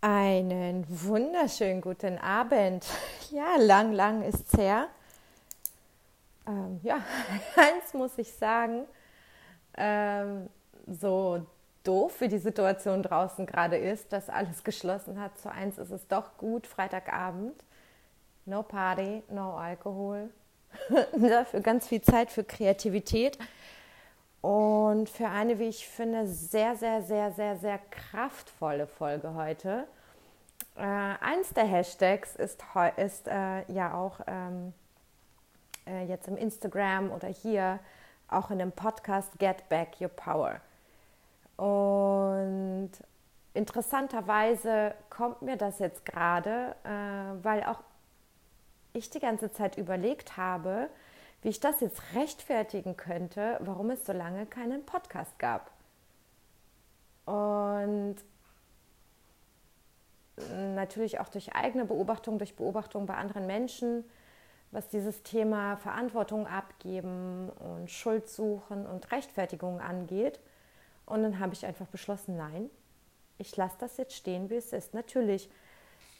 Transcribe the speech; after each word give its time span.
Einen 0.00 0.86
wunderschönen 0.88 1.80
guten 1.80 2.18
Abend. 2.18 2.86
Ja, 3.30 3.56
lang, 3.58 3.92
lang 3.92 4.22
ist's 4.22 4.56
her. 4.56 4.86
Ähm, 6.46 6.80
ja, 6.82 6.96
eins 7.56 7.92
muss 7.92 8.16
ich 8.16 8.32
sagen, 8.32 8.84
ähm, 9.76 10.48
so 10.86 11.44
doof 11.84 12.22
wie 12.22 12.28
die 12.28 12.38
Situation 12.38 13.02
draußen 13.02 13.44
gerade 13.44 13.76
ist, 13.76 14.10
dass 14.14 14.30
alles 14.30 14.64
geschlossen 14.64 15.20
hat, 15.20 15.36
zu 15.36 15.52
eins 15.52 15.76
ist 15.76 15.90
es 15.90 16.06
doch 16.06 16.38
gut, 16.38 16.66
Freitagabend. 16.66 17.62
No 18.46 18.62
Party, 18.62 19.22
no 19.28 19.56
Alkohol. 19.56 20.30
Dafür 21.18 21.60
ganz 21.60 21.88
viel 21.88 22.00
Zeit 22.00 22.30
für 22.30 22.44
Kreativität. 22.44 23.36
Und 24.48 25.10
für 25.10 25.28
eine, 25.28 25.58
wie 25.58 25.68
ich 25.68 25.86
finde, 25.86 26.26
sehr, 26.26 26.74
sehr, 26.74 27.02
sehr, 27.02 27.32
sehr, 27.32 27.58
sehr 27.58 27.78
kraftvolle 27.90 28.86
Folge 28.86 29.34
heute. 29.34 29.86
Äh, 30.74 30.80
eins 30.80 31.52
der 31.52 31.64
Hashtags 31.64 32.34
ist, 32.34 32.64
ist 32.96 33.28
äh, 33.28 33.70
ja 33.70 33.92
auch 33.92 34.20
ähm, 34.26 34.72
äh, 35.86 36.06
jetzt 36.06 36.28
im 36.28 36.38
Instagram 36.38 37.12
oder 37.12 37.28
hier 37.28 37.78
auch 38.28 38.50
in 38.50 38.58
dem 38.58 38.72
Podcast 38.72 39.38
Get 39.38 39.68
Back 39.68 40.00
Your 40.00 40.08
Power. 40.08 40.62
Und 41.58 42.92
interessanterweise 43.52 44.94
kommt 45.10 45.42
mir 45.42 45.58
das 45.58 45.78
jetzt 45.78 46.06
gerade, 46.06 46.74
äh, 46.84 47.44
weil 47.44 47.64
auch 47.64 47.82
ich 48.94 49.10
die 49.10 49.20
ganze 49.20 49.52
Zeit 49.52 49.76
überlegt 49.76 50.38
habe, 50.38 50.88
wie 51.42 51.48
ich 51.48 51.60
das 51.60 51.80
jetzt 51.80 52.02
rechtfertigen 52.14 52.96
könnte, 52.96 53.58
warum 53.60 53.90
es 53.90 54.04
so 54.04 54.12
lange 54.12 54.46
keinen 54.46 54.84
Podcast 54.84 55.38
gab. 55.38 55.70
Und 57.24 58.16
natürlich 60.74 61.20
auch 61.20 61.28
durch 61.28 61.54
eigene 61.54 61.84
Beobachtung, 61.84 62.38
durch 62.38 62.56
Beobachtung 62.56 63.06
bei 63.06 63.14
anderen 63.14 63.46
Menschen, 63.46 64.04
was 64.70 64.88
dieses 64.88 65.22
Thema 65.22 65.76
Verantwortung 65.76 66.46
abgeben 66.46 67.50
und 67.50 67.90
Schuld 67.90 68.28
suchen 68.28 68.86
und 68.86 69.10
Rechtfertigung 69.10 69.80
angeht. 69.80 70.40
Und 71.06 71.22
dann 71.22 71.38
habe 71.38 71.54
ich 71.54 71.64
einfach 71.64 71.86
beschlossen, 71.86 72.36
nein, 72.36 72.70
ich 73.38 73.56
lasse 73.56 73.76
das 73.78 73.96
jetzt 73.96 74.14
stehen, 74.14 74.50
wie 74.50 74.56
es 74.56 74.72
ist. 74.72 74.92
Natürlich 74.94 75.48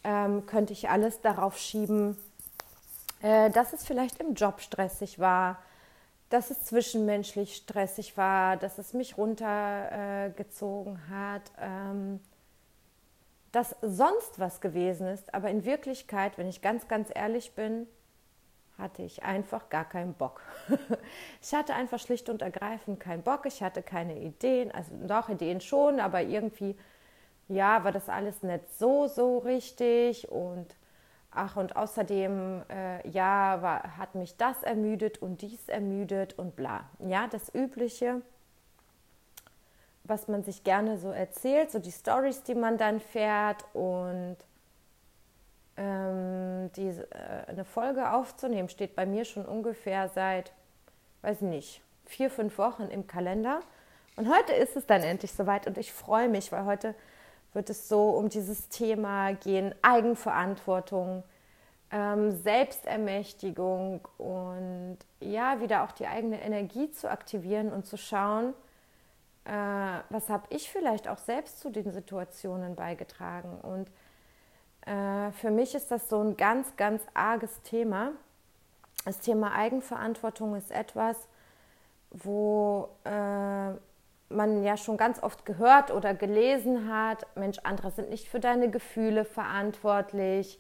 ähm, 0.05 0.47
könnte 0.47 0.73
ich 0.73 0.89
alles 0.89 1.21
darauf 1.21 1.59
schieben, 1.59 2.17
äh, 3.23 3.51
dass 3.51 3.73
es 3.73 3.85
vielleicht 3.85 4.21
im 4.21 4.35
Job 4.35 4.61
stressig 4.61 5.19
war, 5.19 5.59
dass 6.31 6.51
es 6.51 6.65
zwischenmenschlich 6.65 7.57
stressig 7.57 8.17
war, 8.17 8.57
dass 8.57 8.79
es 8.79 8.93
mich 8.93 9.17
runtergezogen 9.17 10.97
äh, 10.97 11.11
hat, 11.11 11.43
ähm, 11.61 12.21
dass 13.51 13.77
sonst 13.81 14.39
was 14.39 14.61
gewesen 14.61 15.07
ist. 15.07 15.33
Aber 15.35 15.49
in 15.51 15.65
Wirklichkeit, 15.65 16.37
wenn 16.37 16.49
ich 16.49 16.61
ganz, 16.61 16.87
ganz 16.87 17.11
ehrlich 17.15 17.53
bin, 17.55 17.87
hatte 18.77 19.03
ich 19.03 19.25
einfach 19.25 19.71
gar 19.71 19.87
keinen 19.87 20.15
Bock. 20.15 20.43
ich 21.43 21.53
hatte 21.55 21.75
einfach 21.75 21.99
schlicht 21.99 22.29
und 22.29 22.43
ergreifend 22.43 23.01
keinen 23.01 23.23
Bock. 23.23 23.47
Ich 23.47 23.63
hatte 23.63 23.83
keine 23.83 24.19
Ideen, 24.21 24.71
also 24.71 24.93
doch 25.07 25.29
Ideen 25.29 25.61
schon, 25.61 25.99
aber 25.99 26.23
irgendwie, 26.23 26.77
ja, 27.49 27.83
war 27.83 27.91
das 27.91 28.09
alles 28.09 28.43
nicht 28.43 28.73
so, 28.79 29.09
so 29.09 29.39
richtig 29.39 30.31
und 30.31 30.67
Ach, 31.41 31.55
und 31.55 31.77
außerdem, 31.77 32.65
äh, 32.69 33.09
ja, 33.11 33.63
war, 33.63 33.97
hat 33.97 34.17
mich 34.17 34.37
das 34.37 34.61
ermüdet 34.65 35.23
und 35.23 35.41
dies 35.41 35.69
ermüdet 35.69 36.37
und 36.37 36.57
bla. 36.57 36.91
Ja, 36.99 37.29
das 37.29 37.55
Übliche, 37.55 38.23
was 40.03 40.27
man 40.27 40.43
sich 40.43 40.65
gerne 40.65 40.99
so 40.99 41.13
erzählt, 41.13 41.71
so 41.71 41.79
die 41.79 41.93
Stories, 41.93 42.43
die 42.43 42.57
man 42.57 42.77
dann 42.77 42.99
fährt 42.99 43.65
und 43.73 44.37
ähm, 45.77 46.73
die, 46.73 46.89
äh, 46.89 47.05
eine 47.47 47.65
Folge 47.65 48.11
aufzunehmen, 48.11 48.69
steht 48.69 48.97
bei 48.97 49.07
mir 49.07 49.25
schon 49.25 49.47
ungefähr 49.47 50.09
seit, 50.09 50.53
weiß 51.23 51.43
nicht, 51.43 51.83
vier, 52.05 52.31
fünf 52.31 52.59
Wochen 52.59 52.89
im 52.89 53.07
Kalender. 53.07 53.61
Und 54.17 54.29
heute 54.29 54.55
ist 54.55 54.75
es 54.77 54.87
dann 54.87 55.05
endlich 55.05 55.31
soweit 55.35 55.69
und 55.69 55.79
ich 55.79 55.93
freue 55.93 56.29
mich, 56.29 56.51
weil 56.51 56.65
heute 56.65 56.97
wird 57.53 57.71
es 57.71 57.89
so 57.89 58.11
um 58.11 58.29
dieses 58.29 58.69
Thema 58.69 59.35
gehen, 59.35 59.73
Eigenverantwortung, 59.83 61.23
ähm, 61.91 62.33
Selbstermächtigung 62.33 64.07
und 64.19 64.99
ja, 65.21 65.61
wieder 65.61 65.85
auch 65.85 65.93
die 65.93 66.07
eigene 66.07 66.41
Energie 66.43 66.91
zu 66.91 67.11
aktivieren 67.11 67.73
und 67.73 67.87
zu 67.87 67.97
schauen, 67.97 68.55
äh, 69.45 69.51
was 70.11 70.29
habe 70.29 70.47
ich 70.51 70.71
vielleicht 70.71 71.09
auch 71.09 71.19
selbst 71.19 71.61
zu 71.61 71.71
den 71.71 71.91
Situationen 71.93 72.77
beigetragen. 72.77 73.59
Und 73.63 73.91
äh, 74.87 75.33
für 75.33 75.51
mich 75.51 75.75
ist 75.75 75.91
das 75.91 76.09
so 76.09 76.21
ein 76.21 76.37
ganz, 76.37 76.77
ganz 76.77 77.03
arges 77.15 77.63
Thema. 77.63 78.13
Das 79.05 79.21
Thema 79.21 79.55
Eigenverantwortung 79.55 80.55
ist 80.57 80.71
etwas, 80.71 81.17
wo 82.11 82.91
äh, 83.05 83.71
man 84.31 84.63
ja 84.63 84.77
schon 84.77 84.99
ganz 84.99 85.23
oft 85.23 85.47
gehört 85.47 85.91
oder 85.91 86.13
gelesen 86.13 86.93
hat, 86.93 87.27
Mensch, 87.35 87.59
andere 87.63 87.91
sind 87.91 88.11
nicht 88.11 88.29
für 88.29 88.41
deine 88.41 88.71
Gefühle 88.71 89.25
verantwortlich 89.25 90.59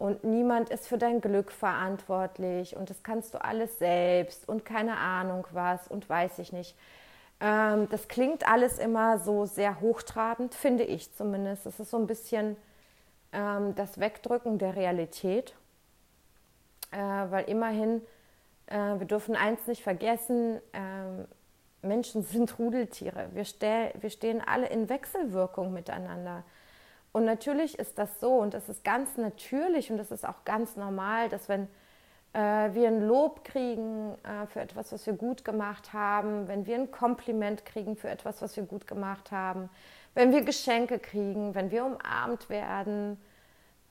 und 0.00 0.24
niemand 0.24 0.70
ist 0.70 0.88
für 0.88 0.96
dein 0.96 1.20
Glück 1.20 1.52
verantwortlich 1.52 2.74
und 2.74 2.88
das 2.88 3.02
kannst 3.02 3.34
du 3.34 3.44
alles 3.44 3.78
selbst 3.78 4.48
und 4.48 4.64
keine 4.64 4.96
Ahnung 4.96 5.46
was 5.52 5.88
und 5.88 6.08
weiß 6.08 6.38
ich 6.38 6.54
nicht. 6.54 6.74
Ähm, 7.38 7.86
das 7.90 8.08
klingt 8.08 8.48
alles 8.48 8.78
immer 8.78 9.18
so 9.18 9.44
sehr 9.44 9.82
hochtrabend, 9.82 10.54
finde 10.54 10.84
ich 10.84 11.14
zumindest. 11.14 11.66
Es 11.66 11.78
ist 11.78 11.90
so 11.90 11.98
ein 11.98 12.06
bisschen 12.06 12.56
ähm, 13.34 13.74
das 13.74 14.00
Wegdrücken 14.00 14.56
der 14.56 14.74
Realität, 14.74 15.54
äh, 16.92 16.96
weil 16.96 17.44
immerhin, 17.44 18.00
äh, 18.68 18.98
wir 18.98 19.06
dürfen 19.06 19.36
eins 19.36 19.66
nicht 19.66 19.82
vergessen, 19.82 20.62
äh, 20.72 21.86
Menschen 21.86 22.22
sind 22.24 22.58
Rudeltiere. 22.58 23.28
Wir, 23.34 23.44
wir 24.00 24.10
stehen 24.10 24.40
alle 24.40 24.68
in 24.70 24.88
Wechselwirkung 24.88 25.74
miteinander. 25.74 26.42
Und 27.12 27.24
natürlich 27.24 27.78
ist 27.78 27.98
das 27.98 28.20
so 28.20 28.34
und 28.34 28.54
das 28.54 28.68
ist 28.68 28.84
ganz 28.84 29.16
natürlich 29.16 29.90
und 29.90 29.98
das 29.98 30.10
ist 30.10 30.26
auch 30.26 30.44
ganz 30.44 30.76
normal, 30.76 31.28
dass 31.28 31.48
wenn 31.48 31.68
äh, 32.32 32.72
wir 32.72 32.88
ein 32.88 33.06
Lob 33.06 33.44
kriegen 33.44 34.14
äh, 34.22 34.46
für 34.46 34.60
etwas, 34.60 34.92
was 34.92 35.06
wir 35.06 35.14
gut 35.14 35.44
gemacht 35.44 35.92
haben, 35.92 36.46
wenn 36.46 36.66
wir 36.66 36.76
ein 36.76 36.90
Kompliment 36.92 37.64
kriegen 37.64 37.96
für 37.96 38.08
etwas, 38.08 38.40
was 38.42 38.56
wir 38.56 38.64
gut 38.64 38.86
gemacht 38.86 39.32
haben, 39.32 39.68
wenn 40.14 40.30
wir 40.32 40.42
Geschenke 40.42 41.00
kriegen, 41.00 41.54
wenn 41.54 41.72
wir 41.72 41.84
umarmt 41.84 42.48
werden, 42.48 43.20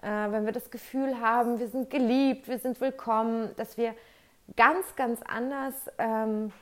äh, 0.01 0.07
wenn 0.07 0.45
wir 0.45 0.53
das 0.53 0.71
Gefühl 0.71 1.19
haben, 1.19 1.59
wir 1.59 1.67
sind 1.67 1.89
geliebt, 1.89 2.47
wir 2.47 2.59
sind 2.59 2.79
willkommen, 2.79 3.53
dass 3.57 3.77
wir 3.77 3.93
ganz, 4.55 4.95
ganz 4.95 5.21
anders 5.23 5.73
ähm, 5.97 6.53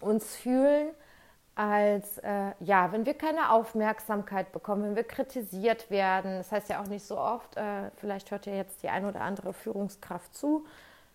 uns 0.00 0.36
fühlen, 0.36 0.88
als 1.56 2.18
äh, 2.18 2.52
ja, 2.60 2.92
wenn 2.92 3.06
wir 3.06 3.14
keine 3.14 3.50
Aufmerksamkeit 3.50 4.52
bekommen, 4.52 4.84
wenn 4.84 4.96
wir 4.96 5.04
kritisiert 5.04 5.90
werden. 5.90 6.36
Das 6.36 6.52
heißt 6.52 6.68
ja 6.68 6.82
auch 6.82 6.86
nicht 6.86 7.04
so 7.04 7.18
oft, 7.18 7.56
äh, 7.56 7.90
vielleicht 7.96 8.30
hört 8.30 8.44
ja 8.44 8.52
jetzt 8.54 8.82
die 8.82 8.90
ein 8.90 9.06
oder 9.06 9.22
andere 9.22 9.54
Führungskraft 9.54 10.34
zu, 10.36 10.66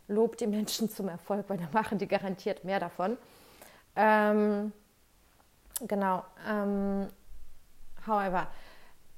lobt 0.07 0.41
die 0.41 0.47
Menschen 0.47 0.90
zum 0.90 1.09
Erfolg, 1.09 1.46
weil 1.47 1.57
dann 1.57 1.72
machen 1.72 2.00
die 2.00 2.07
garantiert 2.07 2.63
mehr 2.63 2.79
davon. 2.79 3.18
Ähm, 3.96 4.74
genau. 5.88 6.25
Ähm, 6.50 7.08
however, 8.08 8.47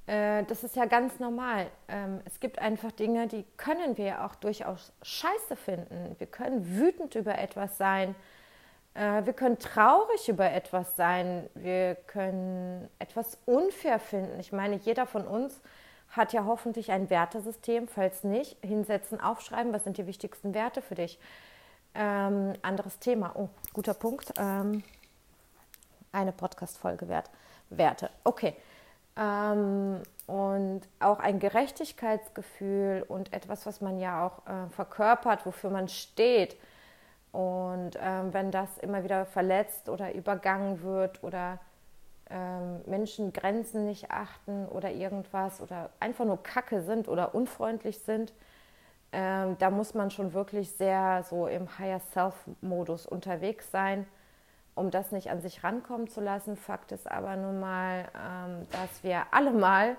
äh, 0.06 0.44
das 0.44 0.62
ist 0.62 0.76
ja 0.76 0.84
ganz 0.84 1.18
normal. 1.20 1.68
Ähm, 1.88 2.20
es 2.26 2.38
gibt 2.38 2.58
einfach 2.58 2.92
Dinge, 2.92 3.28
die 3.28 3.46
können 3.56 3.96
wir 3.96 4.04
ja 4.04 4.26
auch 4.26 4.34
durchaus 4.34 4.92
scheiße 5.00 5.56
finden. 5.56 6.16
Wir 6.18 6.26
können 6.26 6.76
wütend 6.78 7.14
über 7.14 7.38
etwas 7.38 7.78
sein 7.78 8.14
wir 8.94 9.32
können 9.32 9.58
traurig 9.58 10.28
über 10.28 10.52
etwas 10.52 10.94
sein. 10.94 11.48
Wir 11.54 11.96
können 11.96 12.88
etwas 13.00 13.38
unfair 13.44 13.98
finden. 13.98 14.38
Ich 14.38 14.52
meine, 14.52 14.76
jeder 14.76 15.06
von 15.06 15.26
uns 15.26 15.60
hat 16.10 16.32
ja 16.32 16.44
hoffentlich 16.44 16.92
ein 16.92 17.10
Wertesystem. 17.10 17.88
Falls 17.88 18.22
nicht, 18.22 18.56
hinsetzen, 18.64 19.20
aufschreiben, 19.20 19.72
was 19.72 19.84
sind 19.84 19.98
die 19.98 20.06
wichtigsten 20.06 20.54
Werte 20.54 20.80
für 20.80 20.94
dich. 20.94 21.18
Ähm, 21.94 22.54
anderes 22.62 22.98
Thema. 22.98 23.32
Oh, 23.34 23.48
guter 23.72 23.94
Punkt. 23.94 24.32
Ähm, 24.38 24.82
eine 26.12 26.32
Podcast-Folge 26.32 27.08
wert. 27.08 27.30
Werte. 27.70 28.10
Okay. 28.22 28.54
Ähm, 29.16 30.02
und 30.26 30.82
auch 31.00 31.20
ein 31.20 31.38
Gerechtigkeitsgefühl 31.38 33.04
und 33.06 33.32
etwas, 33.32 33.66
was 33.66 33.80
man 33.80 33.98
ja 33.98 34.26
auch 34.26 34.46
äh, 34.46 34.68
verkörpert, 34.70 35.46
wofür 35.46 35.70
man 35.70 35.88
steht 35.88 36.56
und 37.34 37.98
ähm, 38.00 38.32
wenn 38.32 38.52
das 38.52 38.78
immer 38.78 39.02
wieder 39.02 39.26
verletzt 39.26 39.88
oder 39.88 40.14
übergangen 40.14 40.82
wird 40.82 41.24
oder 41.24 41.58
ähm, 42.30 42.80
Menschen 42.86 43.32
Grenzen 43.32 43.86
nicht 43.86 44.12
achten 44.12 44.66
oder 44.66 44.92
irgendwas 44.92 45.60
oder 45.60 45.90
einfach 45.98 46.26
nur 46.26 46.40
Kacke 46.44 46.82
sind 46.82 47.08
oder 47.08 47.34
unfreundlich 47.34 47.98
sind, 47.98 48.32
ähm, 49.10 49.58
da 49.58 49.70
muss 49.70 49.94
man 49.94 50.12
schon 50.12 50.32
wirklich 50.32 50.70
sehr 50.70 51.24
so 51.28 51.48
im 51.48 51.76
Higher 51.76 51.98
Self-Modus 51.98 53.04
unterwegs 53.04 53.68
sein, 53.72 54.06
um 54.76 54.92
das 54.92 55.10
nicht 55.10 55.28
an 55.28 55.40
sich 55.40 55.64
rankommen 55.64 56.06
zu 56.06 56.20
lassen. 56.20 56.56
Fakt 56.56 56.92
ist 56.92 57.10
aber 57.10 57.34
nun 57.34 57.58
mal, 57.58 58.04
ähm, 58.14 58.68
dass 58.70 59.02
wir 59.02 59.24
alle 59.32 59.50
mal 59.50 59.96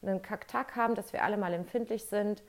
einen 0.00 0.22
Kacktag 0.22 0.74
haben, 0.74 0.94
dass 0.94 1.12
wir 1.12 1.22
alle 1.22 1.36
mal 1.36 1.52
empfindlich 1.52 2.06
sind, 2.06 2.42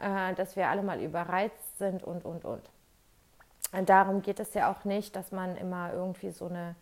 äh, 0.00 0.34
dass 0.34 0.56
wir 0.56 0.66
alle 0.66 0.82
mal 0.82 1.00
überreizt 1.00 1.78
sind 1.78 2.02
und, 2.02 2.24
und, 2.24 2.44
und. 2.44 2.68
Darum 3.72 4.22
geht 4.22 4.40
es 4.40 4.54
ja 4.54 4.70
auch 4.70 4.84
nicht, 4.84 5.14
dass 5.14 5.30
man 5.32 5.56
immer 5.56 5.92
irgendwie 5.92 6.30
so 6.30 6.46
eine 6.46 6.74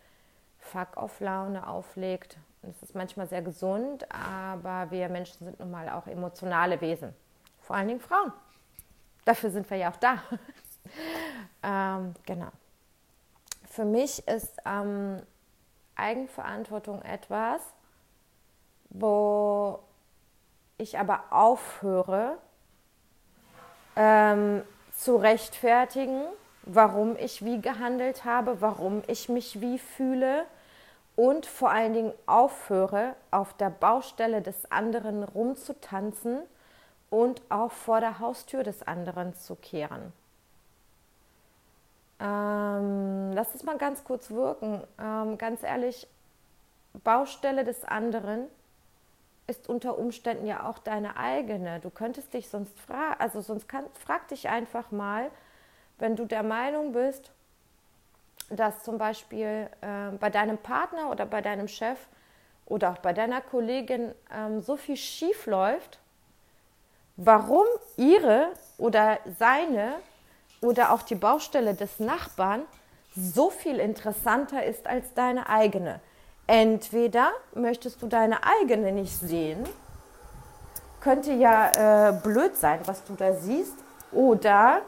Fuck-off-Laune 0.59 1.67
auflegt. 1.67 2.37
Das 2.61 2.81
ist 2.81 2.95
manchmal 2.95 3.27
sehr 3.27 3.41
gesund, 3.41 4.05
aber 4.11 4.91
wir 4.91 5.07
Menschen 5.09 5.45
sind 5.45 5.59
nun 5.59 5.71
mal 5.71 5.89
auch 5.89 6.07
emotionale 6.07 6.81
Wesen. 6.81 7.13
Vor 7.61 7.75
allen 7.75 7.87
Dingen 7.87 8.01
Frauen. 8.01 8.33
Dafür 9.23 9.51
sind 9.51 9.69
wir 9.69 9.77
ja 9.77 9.91
auch 9.91 9.97
da. 9.97 10.17
ähm, 11.63 12.13
genau. 12.25 12.49
Für 13.69 13.85
mich 13.85 14.27
ist 14.27 14.57
ähm, 14.65 15.21
Eigenverantwortung 15.95 17.01
etwas, 17.03 17.61
wo 18.89 19.79
ich 20.77 20.97
aber 20.97 21.25
aufhöre 21.29 22.37
ähm, 23.95 24.63
zu 24.91 25.17
rechtfertigen, 25.17 26.23
warum 26.73 27.15
ich 27.17 27.43
wie 27.43 27.61
gehandelt 27.61 28.25
habe, 28.25 28.61
warum 28.61 29.01
ich 29.07 29.29
mich 29.29 29.61
wie 29.61 29.79
fühle 29.79 30.45
und 31.15 31.45
vor 31.45 31.71
allen 31.71 31.93
Dingen 31.93 32.13
aufhöre, 32.27 33.15
auf 33.31 33.53
der 33.53 33.69
Baustelle 33.69 34.41
des 34.41 34.71
anderen 34.71 35.23
rumzutanzen 35.23 36.39
und 37.09 37.41
auch 37.49 37.71
vor 37.71 37.99
der 37.99 38.19
Haustür 38.19 38.63
des 38.63 38.87
anderen 38.87 39.33
zu 39.33 39.55
kehren. 39.55 40.13
Ähm, 42.19 43.31
lass 43.33 43.55
es 43.55 43.63
mal 43.63 43.77
ganz 43.77 44.03
kurz 44.03 44.29
wirken. 44.29 44.83
Ähm, 44.99 45.37
ganz 45.37 45.63
ehrlich, 45.63 46.07
Baustelle 47.03 47.63
des 47.63 47.83
anderen 47.83 48.45
ist 49.47 49.67
unter 49.67 49.97
Umständen 49.97 50.45
ja 50.45 50.69
auch 50.69 50.77
deine 50.77 51.17
eigene. 51.17 51.79
Du 51.79 51.89
könntest 51.89 52.33
dich 52.33 52.49
sonst 52.49 52.79
fragen, 52.79 53.15
also 53.19 53.41
sonst 53.41 53.67
kann, 53.67 53.85
frag 54.05 54.27
dich 54.27 54.49
einfach 54.49 54.91
mal, 54.91 55.31
wenn 55.99 56.15
du 56.15 56.25
der 56.25 56.43
Meinung 56.43 56.93
bist, 56.93 57.31
dass 58.49 58.83
zum 58.83 58.97
Beispiel 58.97 59.69
äh, 59.81 60.17
bei 60.19 60.29
deinem 60.29 60.57
Partner 60.57 61.11
oder 61.11 61.25
bei 61.25 61.41
deinem 61.41 61.67
Chef 61.67 61.99
oder 62.65 62.91
auch 62.91 62.97
bei 62.97 63.13
deiner 63.13 63.41
Kollegin 63.41 64.13
ähm, 64.35 64.61
so 64.61 64.75
viel 64.75 64.97
schief 64.97 65.45
läuft, 65.45 65.99
warum 67.17 67.65
ihre 67.97 68.53
oder 68.77 69.19
seine 69.37 69.95
oder 70.61 70.91
auch 70.93 71.03
die 71.03 71.15
Baustelle 71.15 71.73
des 71.73 71.99
Nachbarn 71.99 72.63
so 73.15 73.49
viel 73.49 73.79
interessanter 73.79 74.63
ist 74.63 74.87
als 74.87 75.13
deine 75.13 75.49
eigene. 75.49 75.99
Entweder 76.47 77.31
möchtest 77.53 78.01
du 78.01 78.07
deine 78.07 78.39
eigene 78.43 78.91
nicht 78.91 79.13
sehen, 79.13 79.63
könnte 80.99 81.33
ja 81.33 82.09
äh, 82.09 82.13
blöd 82.13 82.55
sein, 82.55 82.79
was 82.85 83.03
du 83.03 83.13
da 83.13 83.33
siehst, 83.33 83.75
oder 84.11 84.81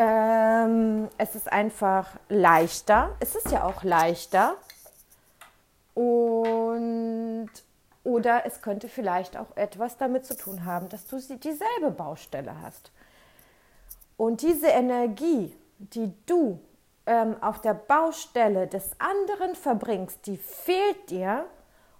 ähm, 0.00 1.08
es 1.18 1.34
ist 1.34 1.52
einfach 1.52 2.08
leichter. 2.30 3.14
Es 3.20 3.34
ist 3.34 3.50
ja 3.50 3.64
auch 3.64 3.84
leichter. 3.84 4.56
Und 5.92 7.50
oder 8.02 8.46
es 8.46 8.62
könnte 8.62 8.88
vielleicht 8.88 9.36
auch 9.36 9.54
etwas 9.56 9.98
damit 9.98 10.24
zu 10.24 10.34
tun 10.34 10.64
haben, 10.64 10.88
dass 10.88 11.06
du 11.06 11.18
dieselbe 11.18 11.90
Baustelle 11.90 12.62
hast. 12.62 12.90
Und 14.16 14.40
diese 14.40 14.68
Energie, 14.68 15.54
die 15.78 16.14
du 16.24 16.58
ähm, 17.04 17.36
auf 17.42 17.60
der 17.60 17.74
Baustelle 17.74 18.66
des 18.68 18.92
anderen 18.98 19.54
verbringst, 19.54 20.26
die 20.26 20.38
fehlt 20.38 21.10
dir, 21.10 21.44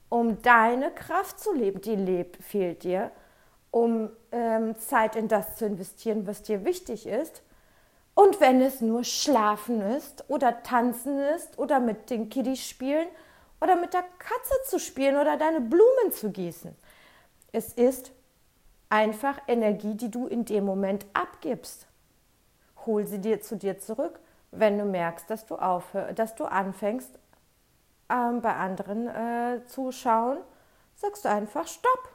um 0.08 0.40
deine 0.40 0.90
Kraft 0.90 1.38
zu 1.38 1.52
leben. 1.52 1.82
Die 1.82 1.96
lebt, 1.96 2.42
fehlt 2.42 2.82
dir, 2.82 3.10
um 3.70 4.10
ähm, 4.32 4.74
Zeit 4.78 5.16
in 5.16 5.28
das 5.28 5.56
zu 5.56 5.66
investieren, 5.66 6.26
was 6.26 6.42
dir 6.42 6.64
wichtig 6.64 7.06
ist. 7.06 7.42
Und 8.22 8.40
wenn 8.40 8.60
es 8.60 8.80
nur 8.80 9.04
Schlafen 9.04 9.80
ist 9.80 10.24
oder 10.28 10.62
Tanzen 10.62 11.18
ist 11.18 11.58
oder 11.58 11.80
mit 11.80 12.10
den 12.10 12.28
Kiddies 12.28 12.66
spielen 12.66 13.08
oder 13.60 13.76
mit 13.76 13.94
der 13.94 14.04
Katze 14.18 14.54
zu 14.66 14.78
spielen 14.78 15.16
oder 15.16 15.36
deine 15.36 15.60
Blumen 15.60 16.12
zu 16.12 16.30
gießen. 16.30 16.74
Es 17.52 17.72
ist 17.72 18.12
einfach 18.88 19.38
Energie, 19.48 19.94
die 19.94 20.10
du 20.10 20.26
in 20.26 20.44
dem 20.44 20.64
Moment 20.64 21.06
abgibst 21.14 21.86
hol 22.86 23.06
sie 23.06 23.20
dir 23.20 23.40
zu 23.40 23.56
dir 23.56 23.78
zurück, 23.78 24.20
wenn 24.50 24.78
du 24.78 24.84
merkst, 24.84 25.28
dass 25.30 25.46
du 25.46 25.56
aufhör, 25.56 26.12
dass 26.12 26.34
du 26.34 26.44
anfängst, 26.44 27.18
ähm, 28.08 28.40
bei 28.40 28.54
anderen 28.54 29.08
äh, 29.08 29.64
zu 29.66 29.92
schauen, 29.92 30.38
sagst 30.96 31.24
du 31.24 31.28
einfach 31.28 31.66
Stopp. 31.66 32.08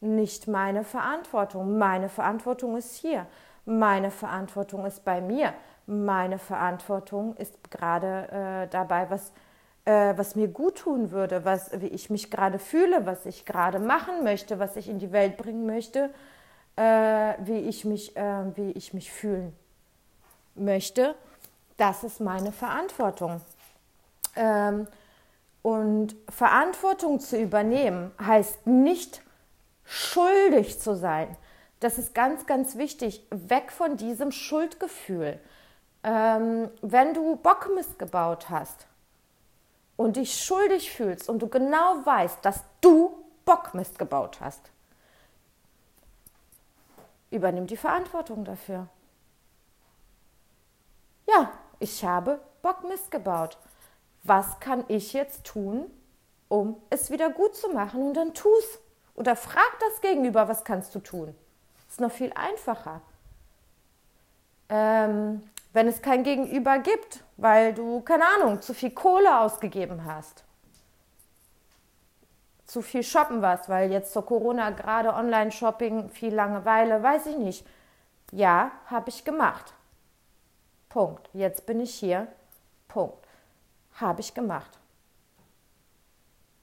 Nicht 0.00 0.48
meine 0.48 0.84
Verantwortung. 0.84 1.78
Meine 1.78 2.08
Verantwortung 2.08 2.76
ist 2.76 2.96
hier. 2.96 3.26
Meine 3.64 4.10
Verantwortung 4.10 4.84
ist 4.86 5.04
bei 5.04 5.20
mir. 5.20 5.52
Meine 5.86 6.38
Verantwortung 6.38 7.36
ist 7.36 7.70
gerade 7.70 8.28
äh, 8.30 8.68
dabei, 8.68 9.10
was, 9.10 9.32
äh, 9.84 10.16
was 10.16 10.36
mir 10.36 10.48
gut 10.48 10.78
tun 10.78 11.10
würde, 11.10 11.44
was, 11.44 11.70
wie 11.80 11.88
ich 11.88 12.10
mich 12.10 12.30
gerade 12.30 12.58
fühle, 12.58 13.06
was 13.06 13.26
ich 13.26 13.44
gerade 13.44 13.78
machen 13.78 14.24
möchte, 14.24 14.58
was 14.58 14.76
ich 14.76 14.88
in 14.88 14.98
die 14.98 15.12
Welt 15.12 15.36
bringen 15.36 15.66
möchte 15.66 16.10
äh, 16.76 17.34
wie, 17.44 17.58
ich 17.58 17.84
mich, 17.84 18.16
äh, 18.16 18.56
wie 18.56 18.70
ich 18.72 18.94
mich 18.94 19.12
fühlen 19.12 19.54
möchte. 20.54 21.14
Das 21.76 22.04
ist 22.04 22.20
meine 22.20 22.52
Verantwortung. 22.52 23.40
Ähm, 24.36 24.86
und 25.62 26.16
Verantwortung 26.28 27.20
zu 27.20 27.38
übernehmen 27.38 28.10
heißt 28.20 28.66
nicht 28.66 29.22
schuldig 29.84 30.80
zu 30.80 30.96
sein. 30.96 31.36
Das 31.82 31.98
ist 31.98 32.14
ganz, 32.14 32.46
ganz 32.46 32.76
wichtig. 32.76 33.26
Weg 33.30 33.72
von 33.72 33.96
diesem 33.96 34.30
Schuldgefühl. 34.30 35.40
Ähm, 36.04 36.70
wenn 36.80 37.12
du 37.12 37.34
Bock 37.34 37.70
missgebaut 37.74 38.48
hast 38.50 38.86
und 39.96 40.14
dich 40.14 40.44
schuldig 40.44 40.92
fühlst 40.92 41.28
und 41.28 41.40
du 41.40 41.48
genau 41.48 42.06
weißt, 42.06 42.38
dass 42.44 42.62
du 42.80 43.24
Bock 43.44 43.74
missgebaut 43.74 44.40
hast, 44.40 44.70
übernimm 47.32 47.66
die 47.66 47.76
Verantwortung 47.76 48.44
dafür. 48.44 48.86
Ja, 51.26 51.50
ich 51.80 52.04
habe 52.04 52.40
Bock 52.62 52.84
gebaut. 53.10 53.58
Was 54.22 54.60
kann 54.60 54.84
ich 54.86 55.14
jetzt 55.14 55.42
tun, 55.42 55.90
um 56.48 56.80
es 56.90 57.10
wieder 57.10 57.30
gut 57.30 57.56
zu 57.56 57.70
machen? 57.70 58.06
Und 58.06 58.14
dann 58.14 58.34
tu's. 58.34 58.78
Oder 59.16 59.34
frag 59.34 59.80
das 59.80 60.00
Gegenüber, 60.00 60.46
was 60.46 60.62
kannst 60.62 60.94
du 60.94 61.00
tun? 61.00 61.34
Ist 61.92 62.00
noch 62.00 62.10
viel 62.10 62.32
einfacher. 62.34 63.00
Ähm, 64.68 65.42
wenn 65.72 65.86
es 65.86 66.02
kein 66.02 66.24
Gegenüber 66.24 66.78
gibt, 66.78 67.22
weil 67.36 67.74
du, 67.74 68.00
keine 68.00 68.24
Ahnung, 68.26 68.62
zu 68.62 68.74
viel 68.74 68.90
Kohle 68.90 69.38
ausgegeben 69.38 70.04
hast 70.04 70.44
zu 72.72 72.80
viel 72.80 73.02
shoppen 73.02 73.42
warst, 73.42 73.68
weil 73.68 73.92
jetzt 73.92 74.14
zur 74.14 74.24
Corona 74.24 74.70
gerade 74.70 75.12
Online-Shopping, 75.12 76.08
viel 76.08 76.34
Langeweile, 76.34 77.02
weiß 77.02 77.26
ich 77.26 77.36
nicht. 77.36 77.66
Ja, 78.30 78.70
habe 78.86 79.10
ich 79.10 79.26
gemacht. 79.26 79.74
Punkt. 80.88 81.28
Jetzt 81.34 81.66
bin 81.66 81.80
ich 81.80 81.94
hier. 81.94 82.28
Punkt. 82.88 83.28
Habe 84.00 84.22
ich 84.22 84.32
gemacht. 84.32 84.78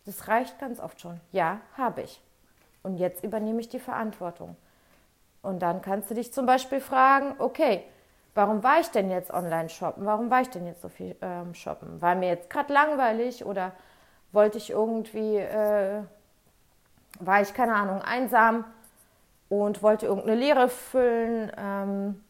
Das 0.06 0.28
reicht 0.28 0.58
ganz 0.58 0.80
oft 0.80 1.00
schon. 1.00 1.22
Ja, 1.32 1.62
habe 1.78 2.02
ich. 2.02 2.20
Und 2.82 2.98
jetzt 2.98 3.24
übernehme 3.24 3.60
ich 3.62 3.70
die 3.70 3.80
Verantwortung. 3.80 4.56
Und 5.42 5.60
dann 5.60 5.82
kannst 5.82 6.10
du 6.10 6.16
dich 6.16 6.34
zum 6.34 6.46
Beispiel 6.46 6.82
fragen, 6.82 7.36
okay, 7.40 7.84
warum 8.36 8.64
war 8.64 8.80
ich 8.80 8.90
denn 8.90 9.10
jetzt 9.10 9.32
online 9.32 9.70
shoppen? 9.70 10.06
Warum 10.06 10.30
war 10.30 10.42
ich 10.42 10.50
denn 10.50 10.66
jetzt 10.66 10.82
so 10.82 10.90
viel 10.90 11.16
ähm, 11.22 11.54
shoppen? 11.54 12.02
War 12.02 12.16
mir 12.16 12.30
jetzt 12.30 12.50
gerade 12.50 12.74
langweilig 12.74 13.46
oder 13.46 13.72
wollte 14.32 14.58
ich 14.58 14.70
irgendwie, 14.70 15.38
äh, 15.38 16.02
war 17.20 17.42
ich, 17.42 17.54
keine 17.54 17.74
Ahnung, 17.74 18.02
einsam 18.02 18.66
und 19.50 19.82
wollte 19.82 20.06
irgendeine 20.06 20.40
Leere 20.40 20.70
füllen. 20.70 21.52
Ähm, 21.58 22.24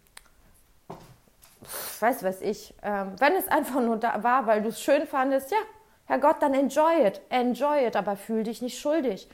weiß 1.99 2.23
was 2.23 2.41
ich. 2.41 2.73
Ähm, 2.83 3.13
wenn 3.19 3.33
es 3.35 3.47
einfach 3.47 3.81
nur 3.81 3.97
da 3.97 4.23
war, 4.23 4.47
weil 4.47 4.61
du 4.61 4.69
es 4.69 4.81
schön 4.81 5.05
fandest, 5.05 5.51
ja, 5.51 5.57
Herrgott, 6.05 6.41
dann 6.41 6.53
enjoy 6.53 7.05
it, 7.05 7.21
enjoy 7.29 7.85
it, 7.85 7.95
aber 7.95 8.15
fühl 8.15 8.43
dich 8.43 8.61
nicht 8.61 8.79
schuldig. 8.79 9.29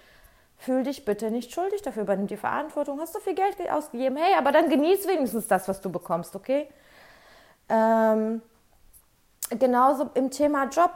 Fühl 0.57 0.83
dich 0.83 1.05
bitte 1.05 1.31
nicht 1.31 1.51
schuldig 1.51 1.81
dafür, 1.81 2.03
übernimm 2.03 2.27
die 2.27 2.37
Verantwortung. 2.37 2.99
Hast 2.99 3.13
du 3.15 3.19
viel 3.19 3.35
Geld 3.35 3.57
ausgegeben? 3.69 4.17
Hey, 4.17 4.35
aber 4.37 4.51
dann 4.51 4.69
genieß 4.69 5.07
wenigstens 5.07 5.47
das, 5.47 5.67
was 5.67 5.81
du 5.81 5.91
bekommst, 5.91 6.35
okay? 6.35 6.67
Ähm, 7.69 8.41
genauso 9.49 10.09
im 10.13 10.31
Thema 10.31 10.65
Job. 10.65 10.91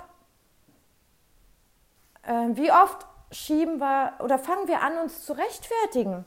Ähm, 2.25 2.55
wie 2.57 2.71
oft 2.71 3.05
schieben 3.31 3.79
wir 3.79 4.13
oder 4.19 4.39
fangen 4.39 4.67
wir 4.67 4.81
an, 4.81 4.97
uns 4.97 5.25
zu 5.25 5.33
rechtfertigen? 5.33 6.25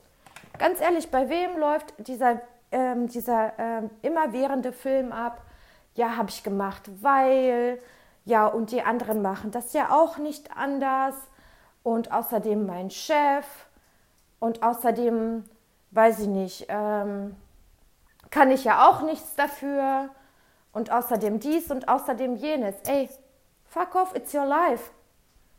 Ganz 0.59 0.81
ehrlich, 0.81 1.11
bei 1.11 1.29
wem 1.29 1.59
läuft 1.59 1.95
dieser, 2.07 2.41
ähm, 2.71 3.09
dieser 3.09 3.53
ähm, 3.59 3.91
immerwährende 4.03 4.73
Film 4.73 5.13
ab? 5.13 5.43
Ja, 5.95 6.17
habe 6.17 6.31
ich 6.31 6.43
gemacht, 6.43 6.83
weil, 7.01 7.81
ja, 8.25 8.47
und 8.47 8.71
die 8.71 8.83
anderen 8.83 9.23
machen 9.23 9.51
das 9.51 9.73
ja 9.73 9.91
auch 9.91 10.19
nicht 10.19 10.57
anders. 10.57 11.15
Und 11.83 12.13
außerdem 12.13 12.67
mein 12.67 12.91
Chef 12.91 13.47
und 14.41 14.63
außerdem, 14.63 15.45
weiß 15.91 16.21
ich 16.21 16.29
nicht, 16.29 16.67
ähm, 16.69 17.37
kann 18.31 18.51
ich 18.51 18.65
ja 18.65 18.89
auch 18.89 19.03
nichts 19.03 19.35
dafür 19.37 20.09
und 20.73 20.91
außerdem 20.91 21.39
dies 21.39 21.71
und 21.71 21.89
außerdem 21.89 22.37
jenes. 22.37 22.75
Ey, 22.87 23.09
fuck 23.67 23.95
off, 23.95 24.15
it's 24.15 24.35
your 24.35 24.47
life. 24.47 24.91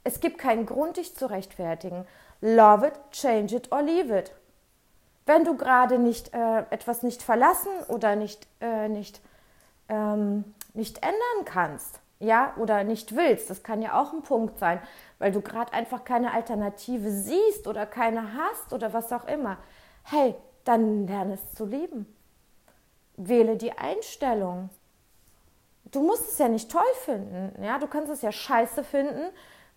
Es 0.03 0.19
gibt 0.19 0.37
keinen 0.37 0.65
Grund, 0.65 0.97
dich 0.97 1.15
zu 1.15 1.29
rechtfertigen. 1.29 2.05
Love 2.41 2.87
it, 2.87 2.93
change 3.11 3.55
it 3.55 3.71
or 3.71 3.81
leave 3.81 4.17
it. 4.17 4.33
Wenn 5.25 5.45
du 5.45 5.55
gerade 5.55 5.99
nicht 5.99 6.33
äh, 6.33 6.65
etwas 6.69 7.03
nicht 7.03 7.23
verlassen 7.23 7.71
oder 7.87 8.15
nicht, 8.17 8.45
äh, 8.59 8.89
nicht, 8.89 9.21
ähm, 9.87 10.43
nicht 10.73 10.97
ändern 10.97 11.45
kannst, 11.45 12.01
ja, 12.23 12.53
oder 12.57 12.83
nicht 12.83 13.15
willst, 13.15 13.49
das 13.49 13.63
kann 13.63 13.81
ja 13.81 14.01
auch 14.01 14.13
ein 14.13 14.23
Punkt 14.23 14.57
sein, 14.57 14.79
weil 15.19 15.31
du 15.31 15.41
gerade 15.41 15.73
einfach 15.73 16.03
keine 16.03 16.33
Alternative 16.33 17.11
siehst 17.11 17.67
oder 17.67 17.85
keine 17.85 18.33
hast 18.35 18.73
oder 18.73 18.93
was 18.93 19.11
auch 19.11 19.25
immer. 19.25 19.57
Hey, 20.03 20.35
dann 20.63 21.07
lerne 21.07 21.33
es 21.33 21.53
zu 21.53 21.65
lieben. 21.65 22.07
Wähle 23.17 23.57
die 23.57 23.77
Einstellung. 23.77 24.69
Du 25.91 26.01
musst 26.01 26.29
es 26.29 26.37
ja 26.39 26.47
nicht 26.47 26.71
toll 26.71 26.81
finden, 27.03 27.61
ja, 27.63 27.77
du 27.77 27.87
kannst 27.87 28.11
es 28.11 28.21
ja 28.23 28.31
scheiße 28.31 28.83
finden, 28.83 29.29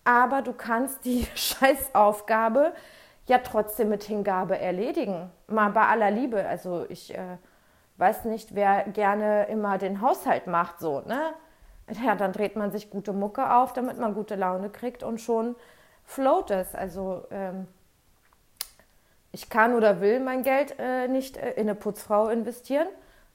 aber 0.03 0.41
du 0.41 0.53
kannst 0.53 1.05
die 1.05 1.27
Scheißaufgabe 1.35 2.73
ja 3.27 3.39
trotzdem 3.39 3.89
mit 3.89 4.03
Hingabe 4.03 4.57
erledigen. 4.57 5.29
Mal 5.47 5.69
bei 5.71 5.85
aller 5.85 6.09
Liebe. 6.09 6.47
Also 6.47 6.85
ich 6.89 7.13
äh, 7.13 7.37
weiß 7.97 8.25
nicht, 8.25 8.55
wer 8.55 8.83
gerne 8.85 9.47
immer 9.47 9.77
den 9.77 10.01
Haushalt 10.01 10.47
macht, 10.47 10.79
so, 10.79 11.01
ne? 11.01 11.33
Ja, 12.03 12.15
dann 12.15 12.33
dreht 12.33 12.55
man 12.55 12.71
sich 12.71 12.89
gute 12.89 13.13
Mucke 13.13 13.53
auf, 13.53 13.71
damit 13.73 13.97
man 13.97 14.13
gute 14.13 14.35
Laune 14.35 14.69
kriegt 14.69 15.03
und 15.03 15.21
schon 15.21 15.55
float 16.03 16.51
es. 16.51 16.75
Also 16.75 17.23
ähm, 17.31 17.67
ich 19.31 19.49
kann 19.49 19.73
oder 19.73 20.01
will 20.01 20.19
mein 20.19 20.43
Geld 20.43 20.75
äh, 20.79 21.07
nicht 21.07 21.37
äh, 21.37 21.51
in 21.51 21.61
eine 21.61 21.75
Putzfrau 21.75 22.27
investieren. 22.27 22.87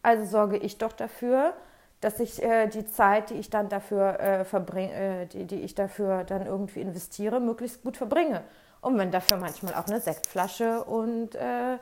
Also 0.03 0.25
sorge 0.25 0.57
ich 0.57 0.79
doch 0.79 0.93
dafür, 0.93 1.55
dass 2.01 2.19
ich 2.21 2.43
äh, 2.43 2.67
die 2.67 2.85
Zeit, 2.87 3.31
die 3.31 3.35
ich 3.35 3.49
dann 3.49 3.69
dafür 3.69 4.19
äh, 4.21 4.45
verbringe, 4.45 4.93
äh, 4.93 5.27
die, 5.27 5.47
die 5.47 5.61
ich 5.63 5.75
dafür 5.75 6.25
dann 6.25 6.45
irgendwie 6.45 6.81
investiere, 6.81 7.41
möglichst 7.41 7.83
gut 7.83 7.97
verbringe. 7.97 8.43
Und 8.81 8.99
wenn 8.99 9.13
dafür 9.13 9.37
manchmal 9.37 9.75
auch 9.75 9.87
eine 9.87 10.01
Sektflasche 10.01 10.83
und 10.83 11.37
äh, 11.37 11.79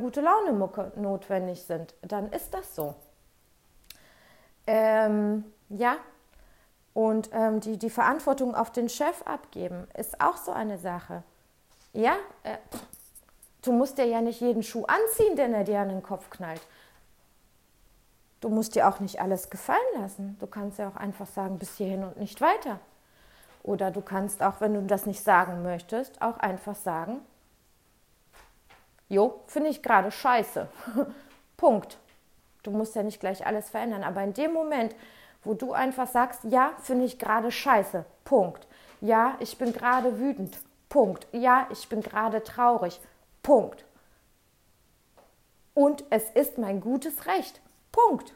gute 0.00 0.20
Laune 0.20 0.52
Mucke 0.52 0.92
notwendig 0.96 1.62
sind, 1.62 1.94
dann 2.02 2.30
ist 2.32 2.52
das 2.52 2.74
so. 2.74 2.94
Ähm, 4.66 5.44
ja, 5.76 5.96
und 6.94 7.30
ähm, 7.32 7.60
die, 7.60 7.78
die 7.78 7.90
Verantwortung 7.90 8.54
auf 8.54 8.70
den 8.70 8.88
Chef 8.88 9.22
abgeben, 9.22 9.86
ist 9.96 10.20
auch 10.20 10.36
so 10.36 10.52
eine 10.52 10.78
Sache. 10.78 11.22
Ja, 11.94 12.16
äh, 12.42 12.58
du 13.62 13.72
musst 13.72 13.98
dir 13.98 14.04
ja 14.04 14.20
nicht 14.20 14.40
jeden 14.40 14.62
Schuh 14.62 14.84
anziehen, 14.84 15.36
den 15.36 15.54
er 15.54 15.64
dir 15.64 15.80
an 15.80 15.88
den 15.88 16.02
Kopf 16.02 16.28
knallt. 16.30 16.60
Du 18.40 18.48
musst 18.48 18.74
dir 18.74 18.88
auch 18.88 19.00
nicht 19.00 19.20
alles 19.20 19.50
gefallen 19.50 19.78
lassen. 19.98 20.36
Du 20.40 20.46
kannst 20.46 20.78
ja 20.78 20.88
auch 20.88 20.96
einfach 20.96 21.26
sagen, 21.26 21.58
bis 21.58 21.76
hierhin 21.76 22.02
und 22.02 22.18
nicht 22.18 22.40
weiter. 22.40 22.80
Oder 23.62 23.90
du 23.90 24.00
kannst 24.00 24.42
auch, 24.42 24.60
wenn 24.60 24.74
du 24.74 24.82
das 24.82 25.06
nicht 25.06 25.22
sagen 25.22 25.62
möchtest, 25.62 26.20
auch 26.20 26.38
einfach 26.38 26.74
sagen, 26.74 27.20
jo, 29.08 29.40
finde 29.46 29.70
ich 29.70 29.82
gerade 29.82 30.10
scheiße. 30.10 30.68
Punkt. 31.56 31.98
Du 32.64 32.70
musst 32.70 32.96
ja 32.96 33.02
nicht 33.02 33.20
gleich 33.20 33.46
alles 33.46 33.70
verändern. 33.70 34.02
Aber 34.02 34.22
in 34.22 34.34
dem 34.34 34.52
Moment, 34.52 34.94
wo 35.44 35.54
du 35.54 35.72
einfach 35.72 36.06
sagst, 36.06 36.44
ja, 36.44 36.72
finde 36.82 37.04
ich 37.04 37.18
gerade 37.18 37.50
scheiße. 37.50 38.04
Punkt. 38.24 38.66
Ja, 39.00 39.36
ich 39.40 39.58
bin 39.58 39.72
gerade 39.72 40.18
wütend. 40.18 40.58
Punkt. 40.88 41.26
Ja, 41.32 41.66
ich 41.70 41.88
bin 41.88 42.00
gerade 42.00 42.42
traurig. 42.42 43.00
Punkt. 43.42 43.84
Und 45.74 46.04
es 46.10 46.30
ist 46.30 46.58
mein 46.58 46.80
gutes 46.80 47.26
Recht. 47.26 47.60
Punkt. 47.90 48.34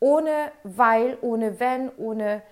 Ohne 0.00 0.50
weil, 0.64 1.16
ohne 1.20 1.60
wenn, 1.60 1.90
ohne 1.96 2.42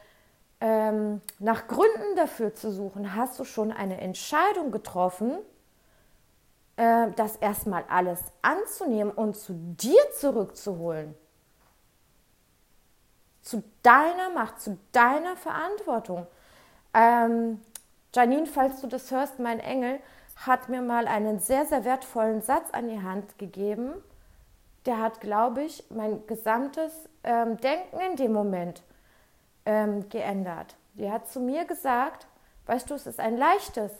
ähm, 0.60 1.20
nach 1.38 1.66
Gründen 1.66 2.16
dafür 2.16 2.54
zu 2.54 2.70
suchen, 2.70 3.16
hast 3.16 3.38
du 3.40 3.44
schon 3.44 3.72
eine 3.72 4.00
Entscheidung 4.00 4.70
getroffen, 4.70 5.38
äh, 6.76 7.08
das 7.16 7.36
erstmal 7.36 7.84
alles 7.88 8.20
anzunehmen 8.42 9.12
und 9.12 9.36
zu 9.36 9.54
dir 9.54 10.00
zurückzuholen. 10.18 11.14
Zu 13.42 13.62
deiner 13.82 14.30
Macht, 14.34 14.60
zu 14.60 14.78
deiner 14.92 15.36
Verantwortung. 15.36 16.26
Ähm, 16.94 17.60
Janine, 18.14 18.46
falls 18.46 18.80
du 18.80 18.86
das 18.86 19.10
hörst, 19.10 19.38
mein 19.38 19.60
Engel, 19.60 20.00
hat 20.36 20.68
mir 20.68 20.82
mal 20.82 21.06
einen 21.06 21.38
sehr, 21.38 21.66
sehr 21.66 21.84
wertvollen 21.84 22.42
Satz 22.42 22.70
an 22.72 22.88
die 22.88 23.02
Hand 23.02 23.38
gegeben 23.38 23.94
der 24.86 24.98
hat, 24.98 25.20
glaube 25.20 25.62
ich, 25.62 25.84
mein 25.90 26.26
gesamtes 26.26 26.92
ähm, 27.24 27.58
Denken 27.58 28.00
in 28.00 28.16
dem 28.16 28.32
Moment 28.32 28.82
ähm, 29.66 30.08
geändert. 30.08 30.76
Die 30.94 31.10
hat 31.10 31.28
zu 31.28 31.40
mir 31.40 31.64
gesagt, 31.64 32.26
weißt 32.66 32.90
du, 32.90 32.94
es 32.94 33.06
ist 33.06 33.20
ein 33.20 33.36
leichtes, 33.36 33.92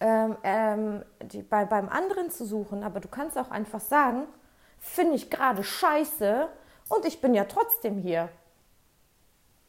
ähm, 0.00 0.36
ähm 0.42 1.02
die, 1.22 1.42
bei, 1.42 1.64
beim 1.64 1.88
anderen 1.88 2.30
zu 2.30 2.46
suchen, 2.46 2.82
aber 2.82 3.00
du 3.00 3.08
kannst 3.08 3.38
auch 3.38 3.50
einfach 3.50 3.80
sagen, 3.80 4.24
finde 4.80 5.14
ich 5.14 5.30
gerade 5.30 5.62
scheiße 5.62 6.48
und 6.94 7.04
ich 7.04 7.20
bin 7.20 7.34
ja 7.34 7.44
trotzdem 7.44 7.98
hier. 7.98 8.28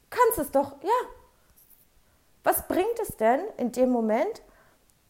Kannst 0.09 0.39
es 0.39 0.51
doch, 0.51 0.73
ja. 0.81 1.09
Was 2.43 2.67
bringt 2.67 2.99
es 3.01 3.15
denn 3.17 3.39
in 3.57 3.71
dem 3.71 3.89
Moment, 3.89 4.41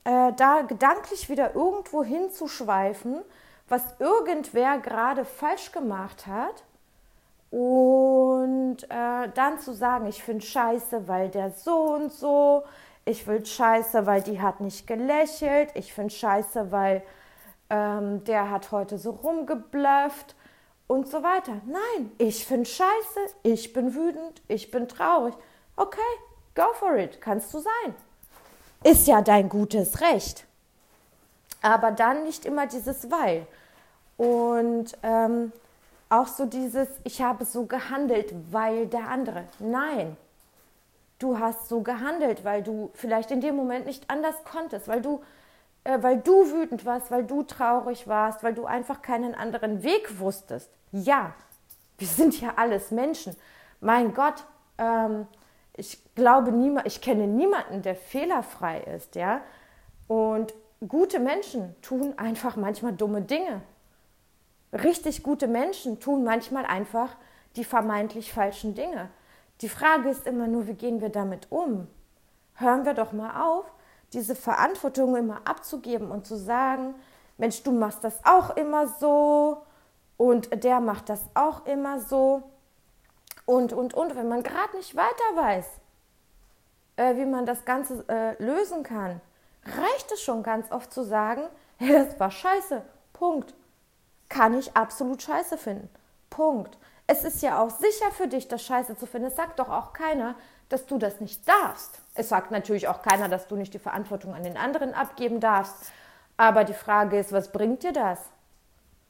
äh, 0.03 0.34
da 0.34 0.62
gedanklich 0.62 1.29
wieder 1.29 1.55
irgendwo 1.55 2.03
hinzuschweifen, 2.03 3.22
was 3.67 3.84
irgendwer 4.00 4.77
gerade 4.79 5.25
falsch 5.25 5.72
gemacht 5.72 6.27
hat 6.27 6.63
und 7.50 8.84
äh, 8.89 9.29
dann 9.34 9.60
zu 9.60 9.74
sagen, 9.74 10.08
ich 10.08 10.22
finde 10.24 10.46
scheiße, 10.46 11.08
weil 11.08 11.29
der 11.29 11.51
so 11.51 11.96
und 11.96 12.12
so, 12.12 12.63
ich 13.05 13.25
will 13.27 13.46
scheiße, 13.46 14.05
weil 14.05 14.22
die 14.22 14.41
hat 14.41 14.60
nicht 14.60 14.88
gelächelt, 14.88 15.70
ich 15.74 15.93
finde 15.93 16.13
scheiße, 16.13 16.72
weil 16.72 17.03
ähm, 17.70 18.24
der 18.25 18.50
hat 18.50 18.72
heute 18.72 18.98
so 18.98 19.12
rumgeblufft 19.12 20.36
und 20.88 21.08
so 21.08 21.24
weiter. 21.24 21.62
Nein, 21.66 22.12
ich 22.18 22.46
finde 22.46 22.66
scheiße, 22.66 23.20
ich 23.44 23.74
bin 23.74 23.96
wütend, 23.96 24.42
ich 24.48 24.72
bin 24.72 24.88
traurig. 24.88 25.34
Okay, 25.75 26.00
go 26.56 26.74
for 26.74 26.96
it, 26.98 27.20
kannst 27.22 27.54
du 27.54 27.60
sein. 27.60 27.96
Ist 28.84 29.08
ja 29.08 29.22
dein 29.22 29.50
gutes 29.50 30.02
Recht 30.02 30.46
aber 31.63 31.92
dann 31.92 32.25
nicht 32.25 32.46
immer 32.46 32.68
dieses 32.68 33.10
Weil. 33.10 33.48
Und 34.18 34.96
ähm, 35.02 35.52
auch 36.10 36.28
so 36.28 36.46
dieses, 36.46 36.88
ich 37.04 37.22
habe 37.22 37.46
so 37.46 37.66
gehandelt, 37.66 38.34
weil 38.52 38.86
der 38.86 39.10
andere. 39.10 39.46
Nein, 39.58 40.16
du 41.18 41.40
hast 41.40 41.70
so 41.70 41.82
gehandelt, 41.82 42.44
weil 42.44 42.62
du 42.62 42.92
vielleicht 42.94 43.32
in 43.32 43.42
dem 43.42 43.56
Moment 43.56 43.88
nicht 43.88 44.10
anders 44.10 44.36
konntest, 44.44 44.88
weil 44.88 45.02
du, 45.02 45.24
weil 45.84 46.20
du 46.20 46.52
wütend 46.52 46.86
warst, 46.86 47.12
weil 47.12 47.25
du 47.25 47.44
traurig 47.44 48.08
warst, 48.08 48.44
weil 48.44 48.54
du 48.54 48.66
einfach 48.66 49.02
keinen 49.02 49.36
anderen 49.36 49.84
Weg 49.84 50.20
wusstest. 50.20 50.70
Ja, 50.92 51.34
wir 51.98 52.08
sind 52.08 52.40
ja 52.40 52.54
alles 52.56 52.92
Menschen. 52.92 53.36
Mein 53.82 54.13
Gott, 54.13 54.46
ähm, 54.78 55.28
ich 55.75 56.00
glaube 56.16 56.52
niemand, 56.52 56.88
ich 56.88 57.02
kenne 57.02 57.28
niemanden, 57.28 57.82
der 57.82 57.96
fehlerfrei 57.96 58.82
ist, 58.82 59.16
ja. 59.16 59.42
Und 60.08 60.54
gute 60.88 61.20
Menschen 61.20 61.75
tun 61.82 62.13
einfach 62.18 62.56
manchmal 62.56 62.94
dumme 62.94 63.22
Dinge. 63.22 63.62
Richtig 64.72 65.24
gute 65.24 65.48
Menschen 65.48 66.00
tun 66.00 66.24
manchmal 66.24 66.66
einfach 66.66 67.16
die 67.56 67.63
vermeintlich 67.63 68.34
falschen 68.34 68.74
Dinge. 68.75 69.10
Die 69.62 69.70
Frage 69.70 70.10
ist 70.10 70.25
immer 70.25 70.48
nur, 70.48 70.68
wie 70.68 70.74
gehen 70.74 71.02
wir 71.02 71.10
damit 71.10 71.52
um? 71.52 71.88
Hören 72.56 72.86
wir 72.86 72.94
doch 72.94 73.12
mal 73.12 73.44
auf, 73.44 73.66
diese 74.13 74.36
Verantwortung 74.36 75.15
immer 75.15 75.41
abzugeben 75.46 76.12
und 76.12 76.25
zu 76.25 76.36
sagen, 76.36 76.96
Mensch, 77.38 77.63
du 77.63 77.72
machst 77.72 78.03
das 78.03 78.20
auch 78.24 78.55
immer 78.55 78.88
so 78.88 79.63
und 80.17 80.63
der 80.63 80.79
macht 80.79 81.10
das 81.10 81.22
auch 81.34 81.65
immer 81.65 82.00
so 82.00 82.43
und, 83.46 83.74
und, 83.74 83.93
und. 83.93 84.15
Wenn 84.15 84.29
man 84.29 84.43
gerade 84.43 84.77
nicht 84.77 84.96
weiter 84.96 85.36
weiß, 85.36 85.65
äh, 86.98 87.15
wie 87.15 87.25
man 87.25 87.46
das 87.46 87.65
Ganze 87.65 88.05
äh, 88.08 88.41
lösen 88.43 88.84
kann, 88.84 89.20
reicht 89.65 90.12
es 90.12 90.22
schon 90.22 90.43
ganz 90.43 90.72
oft 90.72 90.93
zu 90.93 91.03
sagen, 91.03 91.43
hey, 91.77 91.91
das 91.91 92.20
war 92.20 92.32
scheiße. 92.32 92.84
Punkt. 93.13 93.53
Kann 94.29 94.58
ich 94.58 94.75
absolut 94.75 95.22
scheiße 95.22 95.58
finden. 95.58 95.89
Punkt. 96.29 96.77
Es 97.05 97.24
ist 97.24 97.41
ja 97.41 97.62
auch 97.62 97.70
sicher 97.70 98.12
für 98.12 98.27
dich, 98.27 98.48
das 98.48 98.63
scheiße 98.63 98.98
zu 98.98 99.05
finden. 99.05 99.27
Es 99.27 99.36
sagt 99.36 99.60
doch 99.60 99.70
auch 99.70 99.93
keiner, 99.93 100.36
dass 100.70 100.86
du 100.86 100.98
das 100.98 101.22
nicht 101.22 101.48
darfst. 101.48 102.01
Es 102.15 102.29
sagt 102.29 102.51
natürlich 102.51 102.88
auch 102.88 103.01
keiner, 103.01 103.29
dass 103.29 103.48
du 103.48 103.55
nicht 103.55 103.74
die 103.74 103.79
Verantwortung 103.79 104.34
an 104.34 104.43
den 104.43 104.58
anderen 104.58 104.93
abgeben 104.93 105.39
darfst. 105.39 105.75
Aber 106.38 106.63
die 106.63 106.74
Frage 106.74 107.20
ist, 107.20 107.32
was 107.32 107.51
bringt 107.51 107.84
dir 107.84 107.93
das? 107.93 108.20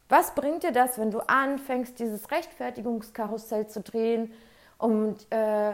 Was 0.10 0.36
bringt 0.36 0.64
dir 0.64 0.72
das, 0.72 0.98
wenn 0.98 1.12
du 1.12 1.20
anfängst, 1.20 2.00
dieses 2.00 2.30
Rechtfertigungskarussell 2.32 3.68
zu 3.68 3.82
drehen 3.82 4.34
und 4.78 5.26
äh, 5.32 5.74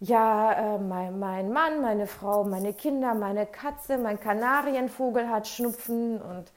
ja, 0.00 0.52
äh, 0.52 0.78
mein, 0.78 1.18
mein 1.18 1.52
Mann, 1.52 1.82
meine 1.82 2.06
Frau, 2.06 2.44
meine 2.44 2.72
Kinder, 2.72 3.14
meine 3.14 3.46
Katze, 3.46 3.98
mein 3.98 4.18
Kanarienvogel 4.18 5.28
hat 5.28 5.46
Schnupfen 5.46 6.20
und 6.20 6.52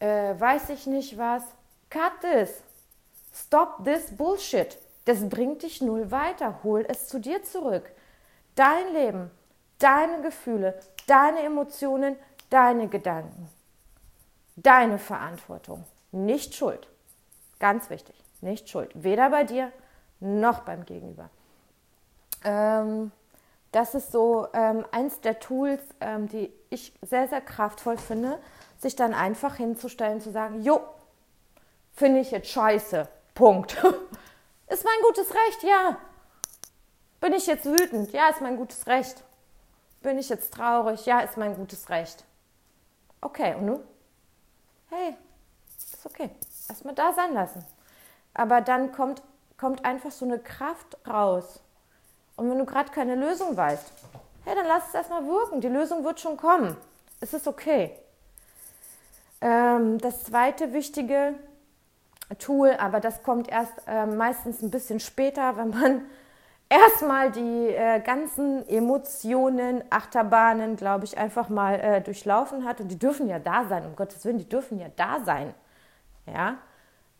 äh, 0.00 0.34
weiß 0.38 0.70
ich 0.70 0.86
nicht 0.86 1.16
was. 1.16 1.42
Cut 1.90 2.12
this. 2.22 2.62
Stop 3.32 3.84
this 3.84 4.10
bullshit. 4.16 4.76
Das 5.04 5.28
bringt 5.28 5.62
dich 5.62 5.80
null 5.80 6.10
weiter. 6.10 6.60
Hol 6.62 6.84
es 6.88 7.08
zu 7.08 7.18
dir 7.18 7.42
zurück. 7.42 7.90
Dein 8.54 8.92
Leben, 8.92 9.30
deine 9.78 10.22
Gefühle, 10.22 10.78
deine 11.06 11.40
Emotionen, 11.40 12.16
deine 12.50 12.88
Gedanken. 12.88 13.48
Deine 14.56 14.98
Verantwortung. 14.98 15.84
Nicht 16.12 16.54
Schuld. 16.54 16.86
Ganz 17.58 17.90
wichtig. 17.90 18.14
Nicht 18.40 18.68
Schuld. 18.68 18.90
Weder 18.94 19.30
bei 19.30 19.44
dir 19.44 19.72
noch 20.20 20.60
beim 20.60 20.84
Gegenüber. 20.84 21.30
Ähm, 22.44 23.10
das 23.72 23.94
ist 23.94 24.12
so 24.12 24.46
ähm, 24.52 24.84
eins 24.92 25.20
der 25.20 25.40
Tools, 25.40 25.80
ähm, 26.00 26.28
die 26.28 26.52
ich 26.68 26.92
sehr, 27.00 27.26
sehr 27.28 27.40
kraftvoll 27.40 27.96
finde, 27.96 28.38
sich 28.78 28.96
dann 28.96 29.14
einfach 29.14 29.56
hinzustellen, 29.56 30.20
zu 30.20 30.30
sagen, 30.30 30.62
jo, 30.62 30.80
finde 31.94 32.20
ich 32.20 32.30
jetzt 32.30 32.50
scheiße, 32.50 33.08
Punkt. 33.34 33.82
ist 34.72 34.84
mein 34.84 35.02
gutes 35.02 35.30
Recht, 35.30 35.62
ja. 35.62 35.98
Bin 37.20 37.32
ich 37.34 37.46
jetzt 37.46 37.66
wütend? 37.66 38.12
Ja, 38.12 38.28
ist 38.28 38.40
mein 38.40 38.56
gutes 38.56 38.86
Recht. 38.86 39.22
Bin 40.00 40.18
ich 40.18 40.28
jetzt 40.28 40.52
traurig? 40.52 41.06
Ja, 41.06 41.20
ist 41.20 41.36
mein 41.36 41.54
gutes 41.54 41.88
Recht. 41.88 42.24
Okay, 43.20 43.54
und 43.54 43.66
nun? 43.66 43.80
Hey, 44.90 45.16
ist 45.76 46.04
okay. 46.04 46.30
Erstmal 46.68 46.94
da 46.94 47.12
sein 47.12 47.34
lassen. 47.34 47.64
Aber 48.34 48.60
dann 48.60 48.92
kommt, 48.92 49.22
kommt 49.58 49.84
einfach 49.84 50.10
so 50.10 50.24
eine 50.24 50.38
Kraft 50.38 50.96
raus 51.06 51.60
und 52.36 52.50
wenn 52.50 52.58
du 52.58 52.64
gerade 52.64 52.90
keine 52.90 53.14
Lösung 53.14 53.56
weißt, 53.56 53.92
hey, 54.44 54.54
dann 54.54 54.66
lass 54.66 54.88
es 54.88 54.94
erstmal 54.94 55.26
wirken. 55.26 55.60
Die 55.60 55.68
Lösung 55.68 56.02
wird 56.04 56.18
schon 56.18 56.36
kommen. 56.36 56.76
Es 57.20 57.34
ist 57.34 57.46
okay. 57.46 57.96
Ähm, 59.40 59.98
das 59.98 60.24
zweite 60.24 60.72
wichtige 60.72 61.34
Tool, 62.38 62.72
aber 62.78 63.00
das 63.00 63.22
kommt 63.22 63.48
erst 63.48 63.72
äh, 63.86 64.06
meistens 64.06 64.62
ein 64.62 64.70
bisschen 64.70 65.00
später, 65.00 65.56
wenn 65.56 65.70
man 65.70 66.02
erstmal 66.68 67.30
die 67.30 67.68
äh, 67.68 68.00
ganzen 68.00 68.68
Emotionen, 68.68 69.84
Achterbahnen, 69.90 70.76
glaube 70.76 71.04
ich, 71.04 71.18
einfach 71.18 71.48
mal 71.48 71.74
äh, 71.80 72.00
durchlaufen 72.00 72.64
hat. 72.64 72.80
Und 72.80 72.88
die 72.88 72.98
dürfen 72.98 73.28
ja 73.28 73.38
da 73.38 73.64
sein, 73.68 73.84
um 73.86 73.96
Gottes 73.96 74.24
Willen, 74.24 74.38
die 74.38 74.48
dürfen 74.48 74.78
ja 74.78 74.88
da 74.96 75.20
sein. 75.24 75.54
Ja. 76.26 76.56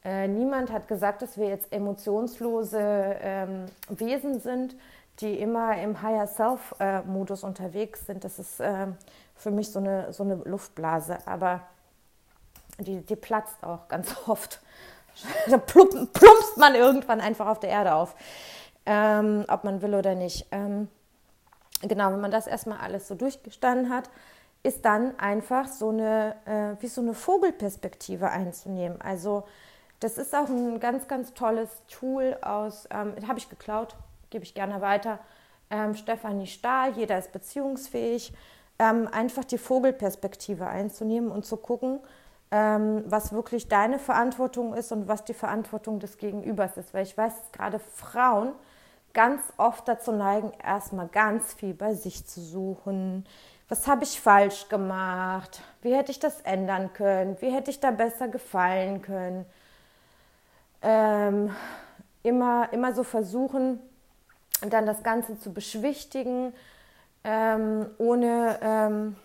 Äh, 0.05 0.29
niemand 0.29 0.73
hat 0.73 0.89
gesagt, 0.89 1.23
dass 1.23 1.39
wir 1.39 1.49
jetzt 1.49 1.73
emotionslose 1.73 2.79
ähm, 2.81 3.67
Wesen 3.89 4.41
sind 4.41 4.75
die 5.21 5.39
immer 5.39 5.81
im 5.81 6.03
Higher 6.03 6.27
Self-Modus 6.27 7.45
unterwegs 7.45 8.07
sind. 8.07 8.25
Das 8.25 8.39
ist 8.39 8.61
äh, 8.61 8.87
für 9.35 9.51
mich 9.51 9.71
so 9.71 9.79
eine, 9.79 10.13
so 10.13 10.23
eine 10.23 10.35
Luftblase, 10.35 11.19
aber 11.27 11.61
die, 12.79 13.01
die 13.03 13.17
platzt 13.17 13.63
auch 13.63 13.89
ganz 13.89 14.15
oft. 14.27 14.61
Da 15.49 15.59
plumpst 15.59 16.57
man 16.57 16.75
irgendwann 16.75 17.21
einfach 17.21 17.47
auf 17.47 17.61
der 17.61 17.71
Erde 17.71 17.95
auf, 17.95 18.15
ähm, 18.87 19.45
ob 19.49 19.65
man 19.65 19.83
will 19.83 19.95
oder 19.95 20.15
nicht. 20.15 20.47
Ähm, 20.51 20.89
genau, 21.83 22.13
wenn 22.13 22.21
man 22.21 22.31
das 22.31 22.47
erstmal 22.47 22.79
alles 22.79 23.09
so 23.09 23.15
durchgestanden 23.15 23.91
hat, 23.91 24.11
ist 24.63 24.85
dann 24.85 25.19
einfach 25.19 25.67
so 25.67 25.89
eine, 25.89 26.37
äh, 26.45 26.83
wie 26.83 26.87
so 26.87 27.01
eine 27.01 27.15
Vogelperspektive 27.15 28.31
einzunehmen. 28.31 29.01
Also 29.01 29.45
das 30.01 30.19
ist 30.19 30.35
auch 30.35 30.49
ein 30.49 30.81
ganz, 30.81 31.09
ganz 31.09 31.35
tolles 31.35 31.71
Tool 31.89 32.37
aus, 32.43 32.89
ähm, 32.91 33.15
habe 33.27 33.39
ich 33.39 33.49
geklaut, 33.49 33.97
gebe 34.31 34.45
ich 34.45 34.55
gerne 34.55 34.81
weiter. 34.81 35.19
Ähm, 35.71 35.95
Stefanie 35.95 36.47
Stahl, 36.47 36.93
jeder 36.93 37.19
ist 37.19 37.33
beziehungsfähig. 37.33 38.33
Ähm, 38.79 39.09
einfach 39.11 39.45
die 39.45 39.59
Vogelperspektive 39.59 40.67
einzunehmen 40.67 41.31
und 41.31 41.45
zu 41.45 41.57
gucken, 41.57 42.01
was 42.55 43.33
wirklich 43.33 43.69
deine 43.69 43.99
Verantwortung 43.99 44.75
ist 44.75 44.93
und 44.93 45.09
was 45.09 45.25
die 45.25 45.35
Verantwortung 45.35 46.01
des 46.01 46.19
Gegenübers 46.19 46.77
ist. 46.77 46.93
Weil 46.93 47.05
ich 47.05 47.17
weiß, 47.17 47.35
dass 47.35 47.53
gerade 47.53 47.79
Frauen 47.79 48.53
ganz 49.15 49.43
oft 49.57 49.89
dazu 49.89 50.13
neigen, 50.13 50.53
erstmal 50.63 51.09
ganz 51.09 51.55
viel 51.55 51.75
bei 51.75 51.95
sich 51.95 52.27
zu 52.27 52.41
suchen. 52.41 53.27
Was 53.69 53.89
habe 53.89 54.05
ich 54.05 54.21
falsch 54.21 54.69
gemacht? 54.69 55.63
Wie 55.81 55.95
hätte 55.95 56.11
ich 56.11 56.19
das 56.19 56.41
ändern 56.43 56.93
können? 56.93 57.37
Wie 57.41 57.51
hätte 57.51 57.71
ich 57.71 57.81
da 57.81 57.91
besser 57.91 58.29
gefallen 58.29 59.01
können? 59.01 59.47
Ähm, 60.83 61.55
immer, 62.23 62.73
immer 62.73 62.93
so 62.93 63.03
versuchen, 63.03 63.81
dann 64.69 64.85
das 64.87 65.03
Ganze 65.03 65.39
zu 65.39 65.53
beschwichtigen, 65.53 66.53
ähm, 67.25 67.87
ohne, 67.99 68.59
ähm, 68.61 69.17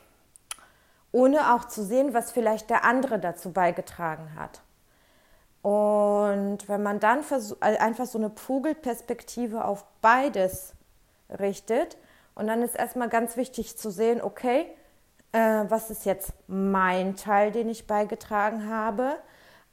ohne 1.17 1.55
auch 1.55 1.65
zu 1.65 1.83
sehen, 1.83 2.13
was 2.13 2.31
vielleicht 2.31 2.69
der 2.69 2.83
andere 2.83 3.17
dazu 3.17 3.51
beigetragen 3.51 4.35
hat. 4.37 4.61
Und 5.63 6.69
wenn 6.69 6.83
man 6.83 6.99
dann 6.99 7.21
äh, 7.61 7.77
einfach 7.77 8.05
so 8.05 8.19
eine 8.19 8.29
Vogelperspektive 8.29 9.65
auf 9.65 9.83
beides 10.01 10.73
richtet, 11.39 11.97
und 12.35 12.45
dann 12.45 12.61
ist 12.61 12.75
erstmal 12.75 13.09
ganz 13.09 13.35
wichtig 13.35 13.79
zu 13.79 13.89
sehen, 13.89 14.21
okay, 14.21 14.67
äh, 15.31 15.63
was 15.67 15.89
ist 15.89 16.05
jetzt 16.05 16.33
mein 16.45 17.15
Teil, 17.15 17.51
den 17.51 17.67
ich 17.67 17.87
beigetragen 17.87 18.69
habe, 18.69 19.15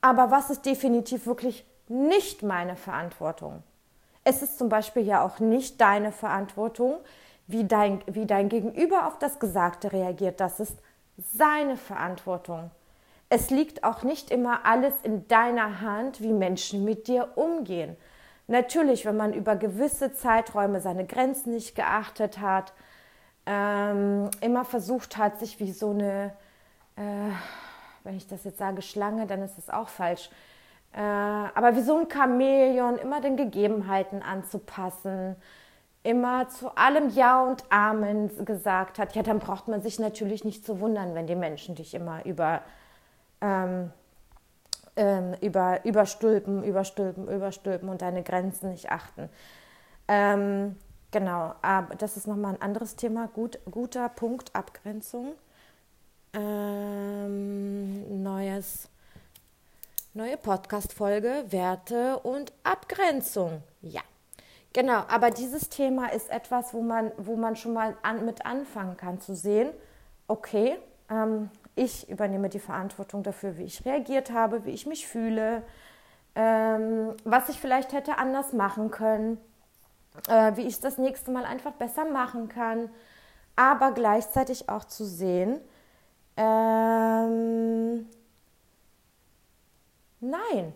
aber 0.01 0.31
was 0.31 0.49
ist 0.49 0.65
definitiv 0.65 1.27
wirklich 1.27 1.67
nicht 1.89 2.43
meine 2.43 2.75
Verantwortung. 2.75 3.63
Es 4.25 4.41
ist 4.41 4.57
zum 4.57 4.71
Beispiel 4.71 5.03
ja 5.03 5.23
auch 5.23 5.41
nicht 5.41 5.79
deine 5.79 6.11
Verantwortung, 6.11 6.97
wie 7.47 7.65
dein, 7.65 8.03
wie 8.07 8.25
dein 8.25 8.49
Gegenüber 8.49 9.07
auf 9.07 9.19
das 9.19 9.39
Gesagte 9.39 9.93
reagiert. 9.93 10.41
Das 10.41 10.59
ist 10.59 10.79
seine 11.17 11.77
Verantwortung. 11.77 12.71
Es 13.29 13.51
liegt 13.51 13.85
auch 13.85 14.03
nicht 14.03 14.31
immer 14.31 14.65
alles 14.65 14.95
in 15.03 15.27
deiner 15.29 15.81
Hand, 15.81 16.21
wie 16.21 16.33
Menschen 16.33 16.85
mit 16.85 17.09
dir 17.09 17.37
umgehen. 17.37 17.97
Natürlich, 18.47 19.07
wenn 19.07 19.17
man 19.17 19.33
über 19.33 19.57
gewisse 19.57 20.13
Zeiträume 20.13 20.81
seine 20.81 21.07
Grenzen 21.07 21.53
nicht 21.55 21.75
geachtet 21.75 22.39
hat, 22.41 22.75
ähm, 23.47 24.31
immer 24.41 24.65
versucht 24.65 25.17
hat, 25.17 25.39
sich 25.39 25.59
wie 25.61 25.73
so 25.73 25.91
eine, 25.91 26.35
äh, 26.97 27.31
wenn 28.05 28.17
ich 28.17 28.27
das 28.27 28.45
jetzt 28.45 28.59
sage, 28.59 28.83
Schlange, 28.83 29.27
dann 29.27 29.43
ist 29.43 29.59
es 29.59 29.71
auch 29.71 29.89
falsch, 29.89 30.31
äh, 30.93 31.01
aber 31.01 31.75
wie 31.75 31.83
so 31.83 31.99
ein 31.99 32.11
Chamäleon 32.11 32.99
immer 32.99 33.21
den 33.21 33.37
Gegebenheiten 33.37 34.23
anzupassen, 34.23 35.37
immer 36.05 36.49
zu 36.49 36.77
allem 36.77 37.09
Ja 37.09 37.43
und 37.43 37.65
Amen 37.71 38.45
gesagt 38.45 38.99
hat, 38.99 39.17
ja, 39.17 39.23
dann 39.23 39.41
braucht 39.41 39.69
man 39.69 39.83
sich 39.83 39.99
natürlich 39.99 40.45
nicht 40.45 40.65
zu 40.65 40.79
wundern, 40.79 41.15
wenn 41.15 41.27
die 41.27 41.35
Menschen 41.35 41.75
dich 41.75 41.95
immer 41.95 42.25
über, 42.27 42.61
ähm, 43.41 43.91
ähm, 44.97 45.35
über, 45.41 45.85
überstülpen, 45.85 46.63
überstülpen, 46.63 47.27
überstülpen 47.27 47.89
und 47.89 48.03
deine 48.03 48.23
Grenzen 48.23 48.71
nicht 48.71 48.91
achten. 48.91 49.31
Ähm, 50.07 50.77
genau, 51.11 51.55
aber 51.63 51.95
das 51.97 52.19
ist 52.19 52.27
nochmal 52.27 52.55
ein 52.55 52.63
anderes 52.63 52.97
Thema. 52.97 53.27
Gut, 53.29 53.59
guter 53.71 54.11
Punkt, 54.11 54.55
Abgrenzung. 54.55 55.33
Ähm, 56.35 58.23
neues 58.23 58.91
Neue 60.13 60.37
Podcast-Folge 60.37 61.47
Werte 61.49 62.19
und 62.19 62.53
Abgrenzung. 62.63 63.63
Ja, 63.81 64.03
genau. 64.75 65.05
Aber 65.09 65.31
dieses 65.31 65.71
Thema 65.71 66.13
ist 66.13 66.31
etwas, 66.31 66.75
wo 66.75 66.83
man, 66.83 67.11
wo 67.17 67.37
man 67.37 67.57
schon 67.57 67.73
mal 67.73 67.97
an, 68.03 68.27
mit 68.27 68.45
anfangen 68.45 68.99
kann, 68.99 69.21
zu 69.21 69.35
sehen, 69.35 69.71
okay, 70.29 70.77
ähm, 71.09 71.49
ich 71.75 72.11
übernehme 72.11 72.51
die 72.51 72.59
Verantwortung 72.59 73.23
dafür, 73.23 73.57
wie 73.57 73.65
ich 73.65 73.87
reagiert 73.87 74.31
habe, 74.31 74.67
wie 74.67 74.73
ich 74.73 74.87
mich 74.87 75.07
fühle, 75.07 75.63
ähm, 76.35 77.15
was 77.25 77.49
ich 77.49 77.59
vielleicht 77.59 77.93
hätte 77.95 78.19
anders 78.19 78.53
machen 78.53 78.91
können, 78.91 79.39
äh, 80.29 80.53
wie 80.57 80.67
ich 80.67 80.81
das 80.81 80.99
nächste 80.99 81.31
Mal 81.31 81.47
einfach 81.47 81.73
besser 81.73 82.05
machen 82.05 82.49
kann, 82.49 82.91
aber 83.57 83.93
gleichzeitig 83.93 84.69
auch 84.69 84.85
zu 84.85 85.05
sehen, 85.07 85.61
ähm, 86.37 88.07
Nein. 90.25 90.73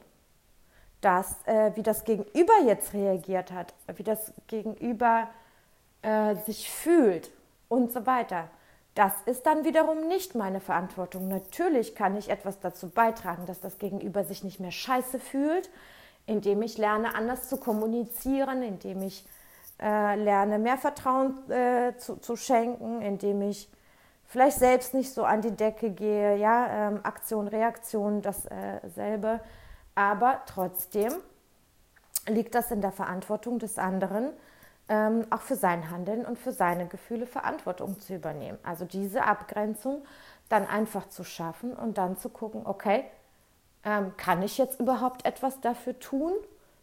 Das, 1.00 1.36
äh, 1.46 1.72
wie 1.74 1.82
das 1.82 2.04
Gegenüber 2.04 2.54
jetzt 2.66 2.92
reagiert 2.92 3.52
hat, 3.52 3.74
wie 3.96 4.02
das 4.02 4.32
Gegenüber 4.48 5.28
äh, 6.02 6.34
sich 6.46 6.70
fühlt 6.70 7.30
und 7.68 7.92
so 7.92 8.06
weiter. 8.06 8.48
Das 8.94 9.12
ist 9.26 9.46
dann 9.46 9.64
wiederum 9.64 10.08
nicht 10.08 10.34
meine 10.34 10.58
Verantwortung. 10.58 11.28
Natürlich 11.28 11.94
kann 11.94 12.16
ich 12.16 12.30
etwas 12.30 12.58
dazu 12.58 12.88
beitragen, 12.88 13.46
dass 13.46 13.60
das 13.60 13.78
Gegenüber 13.78 14.24
sich 14.24 14.42
nicht 14.42 14.58
mehr 14.58 14.72
scheiße 14.72 15.20
fühlt, 15.20 15.70
indem 16.26 16.62
ich 16.62 16.78
lerne, 16.78 17.14
anders 17.14 17.48
zu 17.48 17.58
kommunizieren, 17.58 18.62
indem 18.62 19.02
ich 19.02 19.24
äh, 19.80 20.16
lerne, 20.16 20.58
mehr 20.58 20.78
Vertrauen 20.78 21.48
äh, 21.48 21.96
zu, 21.96 22.16
zu, 22.16 22.34
schenken, 22.34 23.00
indem 23.00 23.42
ich 23.42 23.68
vielleicht 24.26 24.58
selbst 24.58 24.94
nicht 24.94 25.14
so 25.14 25.22
an 25.22 25.42
die 25.42 25.52
Decke 25.52 25.90
gehe, 25.90 26.36
ja, 26.36 26.88
ähm, 26.88 27.00
Aktion, 27.04 27.46
Reaktion, 27.46 28.20
dasselbe. 28.20 29.28
Äh, 29.28 29.38
Aber 29.98 30.42
trotzdem 30.46 31.12
liegt 32.28 32.54
das 32.54 32.70
in 32.70 32.80
der 32.80 32.92
Verantwortung 32.92 33.58
des 33.58 33.78
anderen, 33.78 34.30
ähm, 34.88 35.26
auch 35.30 35.40
für 35.40 35.56
sein 35.56 35.90
Handeln 35.90 36.24
und 36.24 36.38
für 36.38 36.52
seine 36.52 36.86
Gefühle 36.86 37.26
Verantwortung 37.26 37.98
zu 37.98 38.14
übernehmen. 38.14 38.58
Also 38.62 38.84
diese 38.84 39.24
Abgrenzung 39.24 40.04
dann 40.48 40.68
einfach 40.68 41.08
zu 41.08 41.24
schaffen 41.24 41.72
und 41.72 41.98
dann 41.98 42.16
zu 42.16 42.28
gucken, 42.28 42.64
okay, 42.64 43.06
ähm, 43.84 44.16
kann 44.16 44.40
ich 44.42 44.56
jetzt 44.56 44.78
überhaupt 44.78 45.24
etwas 45.24 45.60
dafür 45.60 45.98
tun, 45.98 46.32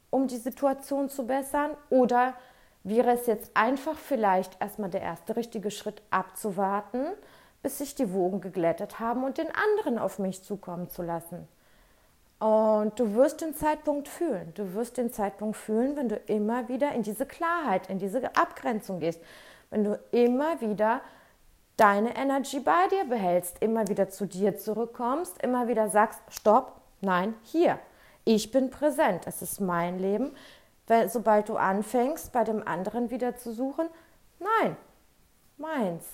um 0.10 0.28
die 0.28 0.36
Situation 0.36 1.08
zu 1.08 1.26
bessern? 1.26 1.72
Oder 1.90 2.34
wäre 2.84 3.12
es 3.12 3.28
jetzt 3.28 3.52
einfach 3.54 3.98
vielleicht 3.98 4.60
erstmal 4.60 4.90
der 4.90 5.04
erste 5.04 5.38
richtige 5.38 5.72
Schritt 5.72 6.02
abzuwarten, 6.10 7.06
bis 7.64 7.78
sich 7.78 7.96
die 7.96 8.12
Wogen 8.12 8.42
geglättet 8.42 9.00
haben 9.00 9.24
und 9.24 9.38
den 9.38 9.48
anderen 9.56 10.00
auf 10.00 10.20
mich 10.20 10.44
zukommen 10.44 10.90
zu 10.90 11.02
lassen? 11.02 11.48
Und 12.40 13.00
du 13.00 13.14
wirst 13.16 13.42
den 13.42 13.56
Zeitpunkt 13.56 14.08
fühlen. 14.08 14.54
Du 14.56 14.74
wirst 14.74 14.98
den 14.98 15.12
Zeitpunkt 15.12 15.56
fühlen, 15.56 15.96
wenn 15.96 16.10
du 16.10 16.16
immer 16.28 16.68
wieder 16.68 16.92
in 16.92 17.02
diese 17.02 17.26
Klarheit, 17.26 17.90
in 17.90 17.98
diese 17.98 18.36
Abgrenzung 18.36 19.00
gehst. 19.00 19.22
Wenn 19.70 19.84
du 19.84 20.00
immer 20.12 20.60
wieder 20.60 21.02
deine 21.78 22.16
Energy 22.16 22.60
bei 22.60 22.88
dir 22.90 23.06
behältst, 23.06 23.62
immer 23.62 23.88
wieder 23.88 24.10
zu 24.10 24.26
dir 24.26 24.58
zurückkommst, 24.58 25.42
immer 25.44 25.68
wieder 25.68 25.90
sagst, 25.90 26.22
stopp, 26.30 26.82
nein, 27.02 27.34
hier. 27.44 27.80
Ich 28.26 28.52
bin 28.52 28.70
präsent. 28.70 29.28
Es 29.28 29.42
ist 29.42 29.62
mein 29.62 30.00
Leben. 30.00 30.32
Weil, 30.88 31.10
sobald 31.10 31.50
du 31.50 31.56
anfängst, 31.56 32.32
bei 32.32 32.44
dem 32.44 32.68
anderen 32.68 33.10
wieder 33.10 33.36
zu 33.38 33.54
suchen, 33.54 33.88
nein, 34.40 34.78
meins. 35.58 36.06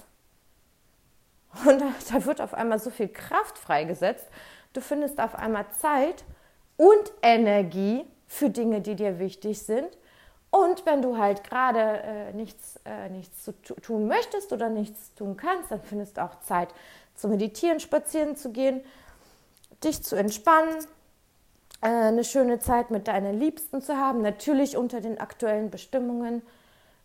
Und 1.66 1.82
da 2.12 2.26
wird 2.26 2.42
auf 2.42 2.54
einmal 2.54 2.80
so 2.80 2.90
viel 2.90 3.10
Kraft 3.10 3.58
freigesetzt 3.58 4.28
Du 4.74 4.82
findest 4.82 5.20
auf 5.20 5.36
einmal 5.36 5.66
Zeit 5.80 6.24
und 6.78 7.12
Energie 7.22 8.06
für 8.28 8.50
Dinge, 8.50 8.82
die 8.82 8.96
dir 8.96 9.20
wichtig 9.20 9.62
sind. 9.62 9.90
Und 10.50 10.86
wenn 10.86 11.02
du 11.02 11.18
halt 11.18 11.44
gerade 11.44 11.80
äh, 11.80 12.34
nichts, 12.34 12.80
äh, 12.86 13.10
nichts 13.10 13.44
zu 13.44 13.54
tun 13.54 14.08
möchtest 14.08 14.52
oder 14.52 14.70
nichts 14.70 15.14
tun 15.16 15.38
kannst, 15.38 15.72
dann 15.72 15.82
findest 15.82 16.18
du 16.18 16.24
auch 16.24 16.40
Zeit 16.42 16.70
zu 17.16 17.30
meditieren, 17.30 17.80
spazieren 17.80 18.36
zu 18.36 18.52
gehen, 18.52 18.82
dich 19.84 20.04
zu 20.04 20.16
entspannen, 20.16 20.76
äh, 21.82 21.88
eine 21.88 22.24
schöne 22.24 22.60
Zeit 22.60 22.92
mit 22.92 23.08
deinen 23.08 23.40
Liebsten 23.40 23.82
zu 23.82 23.96
haben, 23.96 24.22
natürlich 24.22 24.76
unter 24.76 25.00
den 25.00 25.20
aktuellen 25.20 25.70
Bestimmungen. 25.70 26.42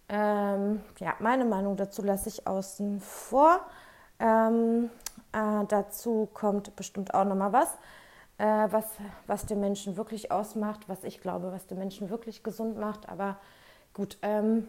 Ähm, 0.08 0.80
ja, 0.98 1.14
meine 1.20 1.44
Meinung 1.44 1.76
dazu 1.76 2.02
lasse 2.02 2.28
ich 2.28 2.46
außen 2.46 3.00
vor. 3.00 3.60
Ähm, 4.18 4.90
äh, 5.36 5.66
dazu 5.66 6.28
kommt 6.32 6.74
bestimmt 6.76 7.12
auch 7.14 7.24
noch 7.24 7.34
mal 7.34 7.52
was, 7.52 7.74
äh, 8.38 8.72
was, 8.72 8.86
was 9.26 9.44
den 9.44 9.60
Menschen 9.60 9.96
wirklich 9.96 10.32
ausmacht, 10.32 10.88
was 10.88 11.04
ich 11.04 11.20
glaube, 11.20 11.52
was 11.52 11.66
den 11.66 11.78
Menschen 11.78 12.08
wirklich 12.08 12.42
gesund 12.42 12.78
macht. 12.78 13.08
Aber 13.08 13.36
gut, 13.92 14.16
ähm, 14.22 14.66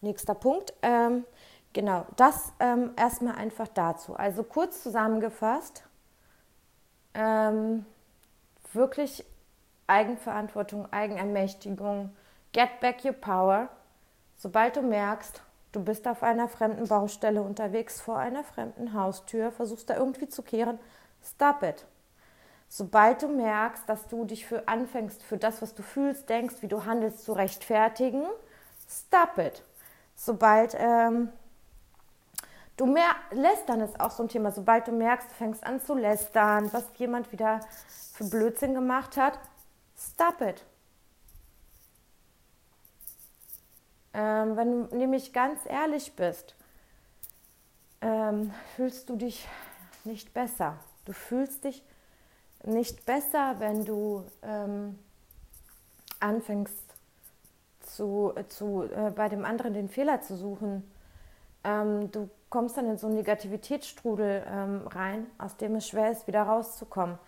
nächster 0.00 0.34
Punkt. 0.34 0.72
Ähm, 0.82 1.24
genau, 1.72 2.06
das 2.16 2.52
ähm, 2.60 2.92
erstmal 2.96 3.34
einfach 3.34 3.68
dazu. 3.68 4.14
Also 4.14 4.44
kurz 4.44 4.82
zusammengefasst, 4.82 5.82
ähm, 7.14 7.84
wirklich 8.72 9.24
Eigenverantwortung, 9.88 10.92
Eigenermächtigung, 10.92 12.14
get 12.52 12.78
back 12.80 13.04
your 13.04 13.12
power. 13.12 13.68
Sobald 14.36 14.76
du 14.76 14.82
merkst, 14.82 15.42
Du 15.72 15.84
bist 15.84 16.08
auf 16.08 16.22
einer 16.22 16.48
fremden 16.48 16.88
Baustelle 16.88 17.42
unterwegs 17.42 18.00
vor 18.00 18.18
einer 18.18 18.42
fremden 18.42 18.92
Haustür, 18.92 19.52
versuchst 19.52 19.88
da 19.88 19.96
irgendwie 19.96 20.28
zu 20.28 20.42
kehren. 20.42 20.78
Stop 21.22 21.62
it. 21.62 21.86
Sobald 22.68 23.22
du 23.22 23.28
merkst, 23.28 23.88
dass 23.88 24.08
du 24.08 24.24
dich 24.24 24.46
für 24.46 24.66
anfängst, 24.68 25.22
für 25.22 25.36
das, 25.36 25.62
was 25.62 25.74
du 25.74 25.82
fühlst, 25.82 26.28
denkst, 26.28 26.56
wie 26.60 26.68
du 26.68 26.84
handelst, 26.84 27.24
zu 27.24 27.32
rechtfertigen, 27.32 28.24
stop 28.88 29.38
it. 29.38 29.62
Sobald 30.14 30.76
ähm, 30.78 31.30
du 32.76 32.86
mehr 32.86 33.14
lästern 33.30 33.80
ist 33.80 34.00
auch 34.00 34.10
so 34.10 34.24
ein 34.24 34.28
Thema. 34.28 34.50
Sobald 34.50 34.88
du 34.88 34.92
merkst, 34.92 35.30
du 35.30 35.34
fängst 35.34 35.64
an 35.64 35.80
zu 35.80 35.94
lästern, 35.94 36.72
was 36.72 36.84
jemand 36.96 37.30
wieder 37.32 37.60
für 38.14 38.24
Blödsinn 38.24 38.74
gemacht 38.74 39.16
hat, 39.16 39.38
stop 39.96 40.40
it. 40.40 40.64
Ähm, 44.12 44.56
wenn 44.56 44.88
du 44.88 44.96
nämlich 44.96 45.32
ganz 45.32 45.60
ehrlich 45.66 46.14
bist, 46.16 46.56
ähm, 48.00 48.52
fühlst 48.76 49.08
du 49.08 49.16
dich 49.16 49.46
nicht 50.04 50.32
besser. 50.34 50.78
Du 51.04 51.12
fühlst 51.12 51.64
dich 51.64 51.84
nicht 52.64 53.06
besser, 53.06 53.56
wenn 53.58 53.84
du 53.84 54.24
ähm, 54.42 54.98
anfängst 56.18 56.90
zu, 57.80 58.32
zu, 58.48 58.84
äh, 58.84 59.10
bei 59.10 59.28
dem 59.28 59.44
anderen 59.44 59.74
den 59.74 59.88
Fehler 59.88 60.20
zu 60.20 60.36
suchen. 60.36 60.90
Ähm, 61.64 62.10
du 62.10 62.28
kommst 62.48 62.76
dann 62.76 62.88
in 62.88 62.98
so 62.98 63.06
einen 63.06 63.16
Negativitätsstrudel 63.16 64.44
ähm, 64.46 64.86
rein, 64.88 65.26
aus 65.38 65.56
dem 65.56 65.76
es 65.76 65.88
schwer 65.88 66.10
ist, 66.10 66.26
wieder 66.26 66.42
rauszukommen. 66.42 67.18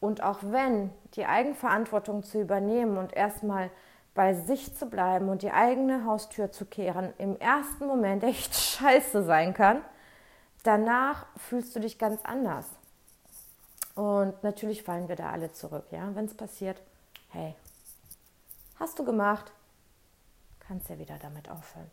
Und 0.00 0.22
auch 0.22 0.38
wenn 0.42 0.90
die 1.14 1.26
Eigenverantwortung 1.26 2.22
zu 2.22 2.40
übernehmen 2.40 2.98
und 2.98 3.12
erstmal 3.14 3.70
bei 4.18 4.34
sich 4.34 4.74
zu 4.74 4.86
bleiben 4.86 5.28
und 5.28 5.42
die 5.42 5.52
eigene 5.52 6.04
Haustür 6.04 6.50
zu 6.50 6.64
kehren, 6.64 7.12
im 7.18 7.38
ersten 7.38 7.86
Moment 7.86 8.24
echt 8.24 8.52
scheiße 8.56 9.22
sein 9.22 9.54
kann, 9.54 9.80
danach 10.64 11.26
fühlst 11.36 11.76
du 11.76 11.78
dich 11.78 12.00
ganz 12.00 12.20
anders. 12.24 12.66
Und 13.94 14.42
natürlich 14.42 14.82
fallen 14.82 15.08
wir 15.08 15.14
da 15.14 15.30
alle 15.30 15.52
zurück, 15.52 15.84
ja, 15.92 16.10
wenn 16.14 16.24
es 16.24 16.34
passiert. 16.34 16.82
Hey, 17.30 17.54
hast 18.80 18.98
du 18.98 19.04
gemacht, 19.04 19.52
kannst 20.66 20.88
ja 20.88 20.98
wieder 20.98 21.16
damit 21.22 21.48
aufhören. 21.48 21.88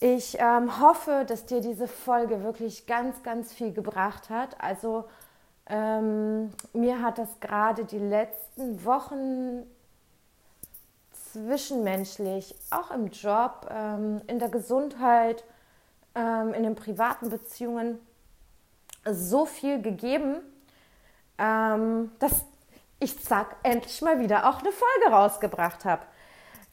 Ich 0.00 0.38
ähm, 0.40 0.80
hoffe, 0.80 1.24
dass 1.24 1.46
dir 1.46 1.60
diese 1.60 1.86
Folge 1.86 2.42
wirklich 2.42 2.88
ganz, 2.88 3.22
ganz 3.22 3.52
viel 3.52 3.72
gebracht 3.72 4.28
hat. 4.28 4.60
Also 4.60 5.04
ähm, 5.66 6.52
mir 6.72 7.00
hat 7.00 7.18
das 7.18 7.38
gerade 7.38 7.84
die 7.84 8.00
letzten 8.00 8.84
Wochen 8.84 9.64
zwischenmenschlich, 11.32 12.54
auch 12.70 12.90
im 12.90 13.08
Job, 13.08 13.68
ähm, 13.70 14.20
in 14.26 14.38
der 14.38 14.48
Gesundheit, 14.48 15.44
ähm, 16.14 16.52
in 16.54 16.62
den 16.62 16.74
privaten 16.74 17.30
Beziehungen 17.30 17.98
so 19.10 19.46
viel 19.46 19.80
gegeben, 19.80 20.36
ähm, 21.38 22.12
dass 22.18 22.44
ich 23.00 23.20
zack 23.22 23.56
endlich 23.62 24.00
mal 24.02 24.20
wieder 24.20 24.48
auch 24.48 24.60
eine 24.60 24.70
Folge 24.70 25.16
rausgebracht 25.16 25.84
habe. 25.84 26.02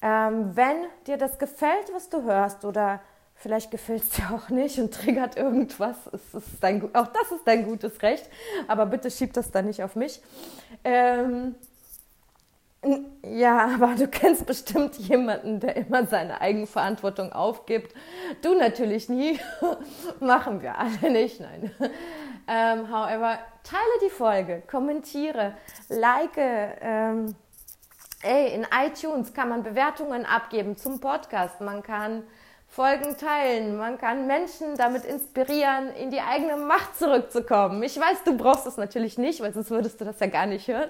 Wenn 0.02 0.86
dir 1.08 1.18
das 1.18 1.38
gefällt, 1.40 1.92
was 1.94 2.08
du 2.08 2.24
hörst, 2.24 2.64
oder 2.64 3.02
vielleicht 3.36 3.72
gefällt 3.72 4.04
es 4.04 4.10
dir 4.12 4.32
auch 4.32 4.48
nicht 4.50 4.80
und 4.80 4.94
triggert 4.94 5.36
irgendwas, 5.36 6.08
ist, 6.08 6.34
ist 6.34 6.64
dein, 6.64 6.84
auch 6.96 7.08
das 7.08 7.32
ist 7.32 7.46
dein 7.46 7.66
gutes 7.66 8.02
Recht, 8.02 8.30
aber 8.70 8.86
bitte 8.86 9.12
schieb 9.12 9.34
das 9.34 9.52
dann 9.52 9.66
nicht 9.66 9.84
auf 9.84 9.96
mich. 9.98 10.22
Ja, 13.24 13.72
aber 13.76 13.96
du 13.96 14.08
kennst 14.08 14.46
bestimmt 14.46 14.96
jemanden, 14.96 15.60
der 15.60 15.76
immer 15.76 16.06
seine 16.06 16.40
Eigenverantwortung 16.40 17.34
aufgibt. 17.34 17.94
Du 18.42 18.54
natürlich 18.58 19.10
nie. 19.10 19.38
Machen 20.22 20.62
wir 20.62 20.78
alle 20.78 21.12
nicht, 21.12 21.42
nein. 21.42 21.72
Ähm, 22.48 22.90
however, 22.90 23.38
teile 23.64 24.00
die 24.04 24.10
Folge, 24.10 24.64
kommentiere, 24.66 25.56
like. 25.90 26.38
Ähm, 26.38 27.36
ey, 28.22 28.54
in 28.54 28.66
iTunes 28.86 29.34
kann 29.34 29.50
man 29.50 29.64
Bewertungen 29.64 30.26
abgeben 30.26 30.78
zum 30.78 31.00
Podcast. 31.00 31.62
Man 31.62 31.84
kann 31.84 32.24
Folgen 32.70 33.18
teilen. 33.18 33.78
Man 33.78 33.98
kann 33.98 34.28
Menschen 34.28 34.76
damit 34.78 35.04
inspirieren, 35.04 35.90
in 36.00 36.12
die 36.12 36.22
eigene 36.22 36.56
Macht 36.56 36.98
zurückzukommen. 36.98 37.82
Ich 37.82 38.00
weiß, 38.00 38.24
du 38.24 38.38
brauchst 38.38 38.68
das 38.68 38.78
natürlich 38.78 39.18
nicht, 39.18 39.42
weil 39.42 39.54
sonst 39.54 39.72
würdest 39.72 40.00
du 40.00 40.06
das 40.06 40.20
ja 40.20 40.28
gar 40.28 40.46
nicht 40.46 40.68
hören. 40.68 40.90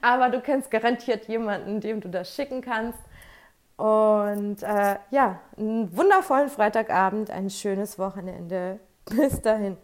Aber 0.00 0.30
du 0.30 0.40
kennst 0.40 0.70
garantiert 0.70 1.28
jemanden, 1.28 1.80
dem 1.80 2.00
du 2.00 2.08
das 2.08 2.34
schicken 2.34 2.62
kannst. 2.62 2.98
Und 3.76 4.62
äh, 4.62 4.96
ja, 5.10 5.40
einen 5.58 5.94
wundervollen 5.94 6.48
Freitagabend, 6.48 7.30
ein 7.30 7.50
schönes 7.50 7.98
Wochenende. 7.98 8.80
Bis 9.04 9.42
dahin. 9.42 9.76